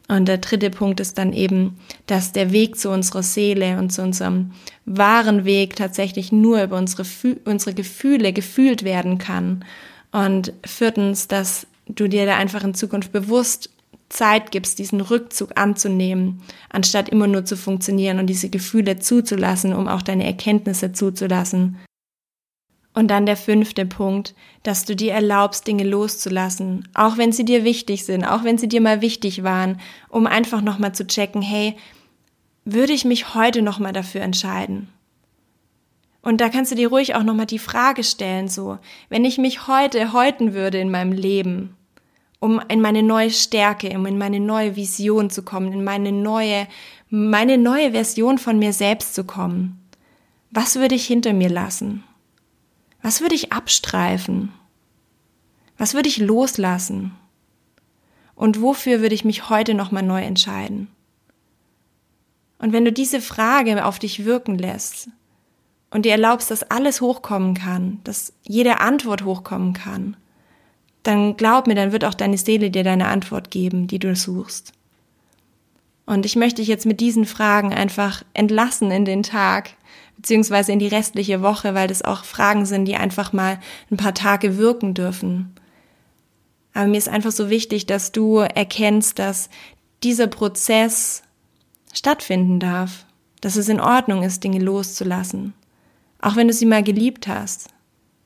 Und 0.07 0.29
der 0.29 0.37
dritte 0.37 0.69
Punkt 0.69 1.01
ist 1.01 1.17
dann 1.17 1.33
eben, 1.33 1.77
dass 2.07 2.31
der 2.31 2.53
Weg 2.53 2.77
zu 2.77 2.89
unserer 2.89 3.23
Seele 3.23 3.77
und 3.77 3.91
zu 3.91 4.01
unserem 4.01 4.51
wahren 4.85 5.43
Weg 5.43 5.75
tatsächlich 5.75 6.31
nur 6.31 6.63
über 6.63 6.77
unsere, 6.77 7.03
unsere 7.43 7.73
Gefühle 7.73 8.31
gefühlt 8.31 8.83
werden 8.83 9.17
kann. 9.17 9.65
Und 10.13 10.53
viertens, 10.65 11.27
dass 11.27 11.67
du 11.87 12.07
dir 12.07 12.25
da 12.25 12.37
einfach 12.37 12.63
in 12.63 12.75
Zukunft 12.75 13.11
bewusst 13.11 13.71
Zeit 14.09 14.51
gibst, 14.51 14.79
diesen 14.79 15.01
Rückzug 15.01 15.51
anzunehmen, 15.55 16.41
anstatt 16.69 17.09
immer 17.09 17.27
nur 17.27 17.45
zu 17.45 17.57
funktionieren 17.57 18.19
und 18.19 18.27
diese 18.27 18.49
Gefühle 18.49 18.99
zuzulassen, 18.99 19.73
um 19.73 19.87
auch 19.87 20.01
deine 20.01 20.25
Erkenntnisse 20.25 20.91
zuzulassen. 20.93 21.77
Und 22.93 23.09
dann 23.09 23.25
der 23.25 23.35
fünfte 23.35 23.85
Punkt, 23.85 24.35
dass 24.63 24.85
du 24.85 24.95
dir 24.95 25.13
erlaubst, 25.13 25.67
Dinge 25.67 25.83
loszulassen, 25.83 26.87
auch 26.93 27.17
wenn 27.17 27.33
sie 27.33 27.43
dir 27.43 27.65
wichtig 27.65 28.05
sind, 28.05 28.23
auch 28.23 28.45
wenn 28.45 28.57
sie 28.57 28.69
dir 28.69 28.79
mal 28.79 29.01
wichtig 29.01 29.43
waren, 29.43 29.81
um 30.07 30.27
einfach 30.27 30.61
nochmal 30.61 30.95
zu 30.95 31.05
checken, 31.05 31.41
hey, 31.41 31.75
würde 32.63 32.93
ich 32.93 33.03
mich 33.03 33.35
heute 33.35 33.61
nochmal 33.61 33.91
dafür 33.91 34.21
entscheiden? 34.21 34.87
Und 36.21 36.41
da 36.41 36.49
kannst 36.49 36.71
du 36.71 36.75
dir 36.75 36.87
ruhig 36.87 37.15
auch 37.15 37.23
nochmal 37.23 37.45
die 37.45 37.59
Frage 37.59 38.03
stellen, 38.03 38.47
so, 38.47 38.79
wenn 39.09 39.25
ich 39.25 39.37
mich 39.37 39.67
heute 39.67 40.13
häuten 40.13 40.53
würde 40.53 40.79
in 40.79 40.89
meinem 40.89 41.11
Leben, 41.11 41.75
um 42.45 42.61
in 42.67 42.79
meine 42.79 43.01
neue 43.01 43.31
Stärke, 43.31 43.89
um 43.97 44.05
in 44.05 44.19
meine 44.19 44.39
neue 44.39 44.75
Vision 44.75 45.31
zu 45.31 45.41
kommen, 45.41 45.73
in 45.73 45.83
meine 45.83 46.11
neue, 46.11 46.67
meine 47.09 47.57
neue 47.57 47.91
Version 47.91 48.37
von 48.37 48.59
mir 48.59 48.71
selbst 48.71 49.15
zu 49.15 49.23
kommen, 49.23 49.83
was 50.51 50.75
würde 50.75 50.93
ich 50.93 51.07
hinter 51.07 51.33
mir 51.33 51.49
lassen? 51.49 52.03
Was 53.01 53.21
würde 53.21 53.33
ich 53.33 53.51
abstreifen? 53.51 54.53
Was 55.79 55.95
würde 55.95 56.07
ich 56.07 56.19
loslassen? 56.19 57.15
Und 58.35 58.61
wofür 58.61 59.01
würde 59.01 59.15
ich 59.15 59.25
mich 59.25 59.49
heute 59.49 59.73
nochmal 59.73 60.03
neu 60.03 60.21
entscheiden? 60.21 60.87
Und 62.59 62.73
wenn 62.73 62.85
du 62.85 62.91
diese 62.91 63.21
Frage 63.21 63.83
auf 63.85 63.97
dich 63.97 64.23
wirken 64.23 64.59
lässt 64.59 65.09
und 65.89 66.05
dir 66.05 66.11
erlaubst, 66.11 66.51
dass 66.51 66.69
alles 66.69 67.01
hochkommen 67.01 67.55
kann, 67.55 68.01
dass 68.03 68.33
jede 68.43 68.81
Antwort 68.81 69.23
hochkommen 69.23 69.73
kann, 69.73 70.15
dann 71.07 71.37
glaub 71.37 71.67
mir, 71.67 71.75
dann 71.75 71.91
wird 71.91 72.05
auch 72.05 72.13
deine 72.13 72.37
Seele 72.37 72.71
dir 72.71 72.83
deine 72.83 73.07
Antwort 73.07 73.51
geben, 73.51 73.87
die 73.87 73.99
du 73.99 74.15
suchst. 74.15 74.73
Und 76.05 76.25
ich 76.25 76.35
möchte 76.35 76.61
dich 76.61 76.67
jetzt 76.67 76.85
mit 76.85 76.99
diesen 76.99 77.25
Fragen 77.25 77.73
einfach 77.73 78.23
entlassen 78.33 78.91
in 78.91 79.05
den 79.05 79.23
Tag, 79.23 79.71
beziehungsweise 80.17 80.71
in 80.71 80.79
die 80.79 80.87
restliche 80.87 81.41
Woche, 81.41 81.73
weil 81.73 81.87
das 81.87 82.03
auch 82.03 82.23
Fragen 82.23 82.65
sind, 82.65 82.85
die 82.85 82.95
einfach 82.95 83.33
mal 83.33 83.59
ein 83.91 83.97
paar 83.97 84.13
Tage 84.13 84.57
wirken 84.57 84.93
dürfen. 84.93 85.55
Aber 86.73 86.87
mir 86.87 86.97
ist 86.97 87.09
einfach 87.09 87.31
so 87.31 87.49
wichtig, 87.49 87.85
dass 87.85 88.11
du 88.11 88.37
erkennst, 88.37 89.17
dass 89.19 89.49
dieser 90.03 90.27
Prozess 90.27 91.23
stattfinden 91.93 92.59
darf, 92.59 93.05
dass 93.41 93.55
es 93.55 93.69
in 93.69 93.79
Ordnung 93.79 94.23
ist, 94.23 94.43
Dinge 94.43 94.59
loszulassen. 94.59 95.53
Auch 96.21 96.35
wenn 96.35 96.47
du 96.47 96.53
sie 96.53 96.65
mal 96.65 96.83
geliebt 96.83 97.27
hast, 97.27 97.69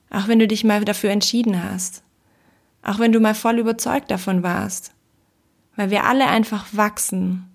auch 0.10 0.28
wenn 0.28 0.40
du 0.40 0.48
dich 0.48 0.64
mal 0.64 0.84
dafür 0.84 1.12
entschieden 1.12 1.64
hast, 1.64 2.02
auch 2.90 2.98
wenn 2.98 3.12
du 3.12 3.20
mal 3.20 3.36
voll 3.36 3.60
überzeugt 3.60 4.10
davon 4.10 4.42
warst, 4.42 4.94
weil 5.76 5.92
wir 5.92 6.06
alle 6.06 6.28
einfach 6.28 6.66
wachsen 6.72 7.46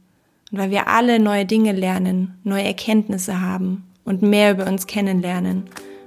und 0.53 0.59
weil 0.59 0.71
wir 0.71 0.87
alle 0.87 1.19
neue 1.19 1.45
Dinge 1.45 1.73
lernen, 1.73 2.39
neue 2.45 2.63
Erkenntnisse 2.63 3.41
haben 3.41 3.85
und 4.05 4.23
mehr 4.23 4.53
über 4.53 4.69
uns 4.69 4.87
kennenlernen. 4.87 5.65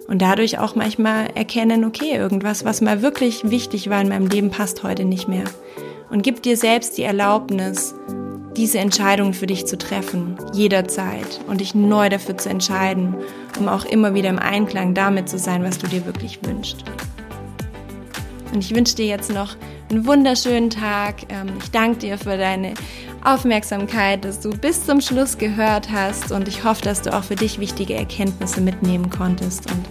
Und 0.07 0.21
dadurch 0.21 0.59
auch 0.59 0.75
manchmal 0.75 1.27
erkennen, 1.35 1.83
okay, 1.83 2.15
irgendwas, 2.15 2.63
was 2.63 2.79
mal 2.79 3.01
wirklich 3.01 3.49
wichtig 3.49 3.89
war 3.89 3.99
in 3.99 4.07
meinem 4.07 4.27
Leben, 4.27 4.49
passt 4.49 4.83
heute 4.83 5.03
nicht 5.03 5.27
mehr. 5.27 5.43
Und 6.09 6.23
gib 6.23 6.41
dir 6.41 6.55
selbst 6.55 6.97
die 6.97 7.03
Erlaubnis, 7.03 7.93
diese 8.55 8.79
Entscheidung 8.79 9.33
für 9.33 9.47
dich 9.47 9.65
zu 9.65 9.77
treffen, 9.77 10.37
jederzeit, 10.53 11.41
und 11.47 11.59
dich 11.59 11.75
neu 11.75 12.07
dafür 12.07 12.37
zu 12.37 12.47
entscheiden, 12.47 13.15
um 13.59 13.67
auch 13.67 13.83
immer 13.83 14.13
wieder 14.13 14.29
im 14.29 14.39
Einklang 14.39 14.93
damit 14.93 15.27
zu 15.27 15.37
sein, 15.37 15.65
was 15.65 15.77
du 15.79 15.87
dir 15.87 16.05
wirklich 16.05 16.39
wünschst. 16.45 16.85
Und 18.53 18.63
ich 18.63 18.73
wünsche 18.75 18.95
dir 18.95 19.05
jetzt 19.05 19.31
noch 19.31 19.55
einen 19.89 20.05
wunderschönen 20.05 20.69
Tag. 20.69 21.23
Ähm, 21.29 21.53
ich 21.61 21.71
danke 21.71 21.99
dir 21.99 22.17
für 22.17 22.37
deine 22.37 22.73
Aufmerksamkeit, 23.23 24.23
dass 24.23 24.39
du 24.39 24.51
bis 24.51 24.85
zum 24.85 25.01
Schluss 25.01 25.37
gehört 25.37 25.89
hast 25.91 26.31
und 26.31 26.47
ich 26.47 26.63
hoffe, 26.63 26.81
dass 26.81 27.01
du 27.01 27.13
auch 27.13 27.23
für 27.23 27.35
dich 27.35 27.59
wichtige 27.59 27.95
Erkenntnisse 27.95 28.61
mitnehmen 28.61 29.09
konntest. 29.09 29.69
Und 29.69 29.85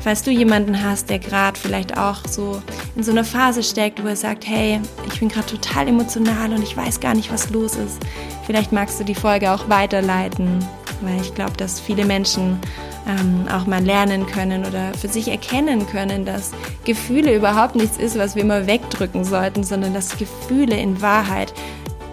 falls 0.00 0.22
du 0.22 0.30
jemanden 0.30 0.82
hast, 0.82 1.08
der 1.08 1.18
gerade 1.18 1.58
vielleicht 1.58 1.96
auch 1.96 2.26
so 2.26 2.60
in 2.96 3.02
so 3.02 3.12
einer 3.12 3.24
Phase 3.24 3.62
steckt, 3.62 4.02
wo 4.02 4.08
er 4.08 4.16
sagt, 4.16 4.46
hey, 4.46 4.80
ich 5.06 5.20
bin 5.20 5.28
gerade 5.28 5.46
total 5.46 5.88
emotional 5.88 6.52
und 6.52 6.62
ich 6.62 6.76
weiß 6.76 7.00
gar 7.00 7.14
nicht, 7.14 7.32
was 7.32 7.50
los 7.50 7.76
ist, 7.76 7.98
vielleicht 8.46 8.72
magst 8.72 9.00
du 9.00 9.04
die 9.04 9.14
Folge 9.14 9.50
auch 9.52 9.68
weiterleiten, 9.68 10.58
weil 11.00 11.20
ich 11.20 11.34
glaube, 11.34 11.56
dass 11.56 11.80
viele 11.80 12.04
Menschen 12.04 12.58
ähm, 13.06 13.46
auch 13.52 13.66
mal 13.66 13.82
lernen 13.82 14.26
können 14.26 14.64
oder 14.64 14.92
für 14.94 15.08
sich 15.08 15.28
erkennen 15.28 15.86
können, 15.86 16.24
dass 16.24 16.52
Gefühle 16.84 17.34
überhaupt 17.34 17.74
nichts 17.74 17.96
ist, 17.96 18.18
was 18.18 18.36
wir 18.36 18.42
immer 18.42 18.66
wegdrücken 18.66 19.24
sollten, 19.24 19.64
sondern 19.64 19.94
dass 19.94 20.18
Gefühle 20.18 20.76
in 20.76 21.02
Wahrheit 21.02 21.52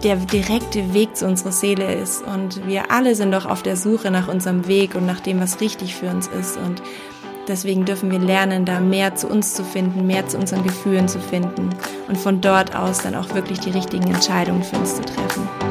der 0.02 0.16
direkte 0.16 0.94
Weg 0.94 1.16
zu 1.16 1.26
unserer 1.26 1.52
Seele 1.52 1.94
ist. 1.94 2.22
Und 2.22 2.66
wir 2.66 2.90
alle 2.90 3.14
sind 3.14 3.32
doch 3.32 3.46
auf 3.46 3.62
der 3.62 3.76
Suche 3.76 4.10
nach 4.10 4.28
unserem 4.28 4.66
Weg 4.66 4.94
und 4.94 5.06
nach 5.06 5.20
dem, 5.20 5.40
was 5.40 5.60
richtig 5.60 5.94
für 5.94 6.08
uns 6.08 6.26
ist. 6.28 6.56
Und 6.56 6.82
deswegen 7.48 7.84
dürfen 7.84 8.10
wir 8.10 8.18
lernen, 8.18 8.64
da 8.64 8.80
mehr 8.80 9.14
zu 9.14 9.28
uns 9.28 9.54
zu 9.54 9.64
finden, 9.64 10.06
mehr 10.06 10.26
zu 10.26 10.38
unseren 10.38 10.62
Gefühlen 10.62 11.08
zu 11.08 11.20
finden 11.20 11.70
und 12.08 12.16
von 12.16 12.40
dort 12.40 12.74
aus 12.74 12.98
dann 12.98 13.14
auch 13.14 13.34
wirklich 13.34 13.60
die 13.60 13.70
richtigen 13.70 14.08
Entscheidungen 14.08 14.62
für 14.62 14.76
uns 14.76 14.96
zu 14.96 15.02
treffen. 15.02 15.69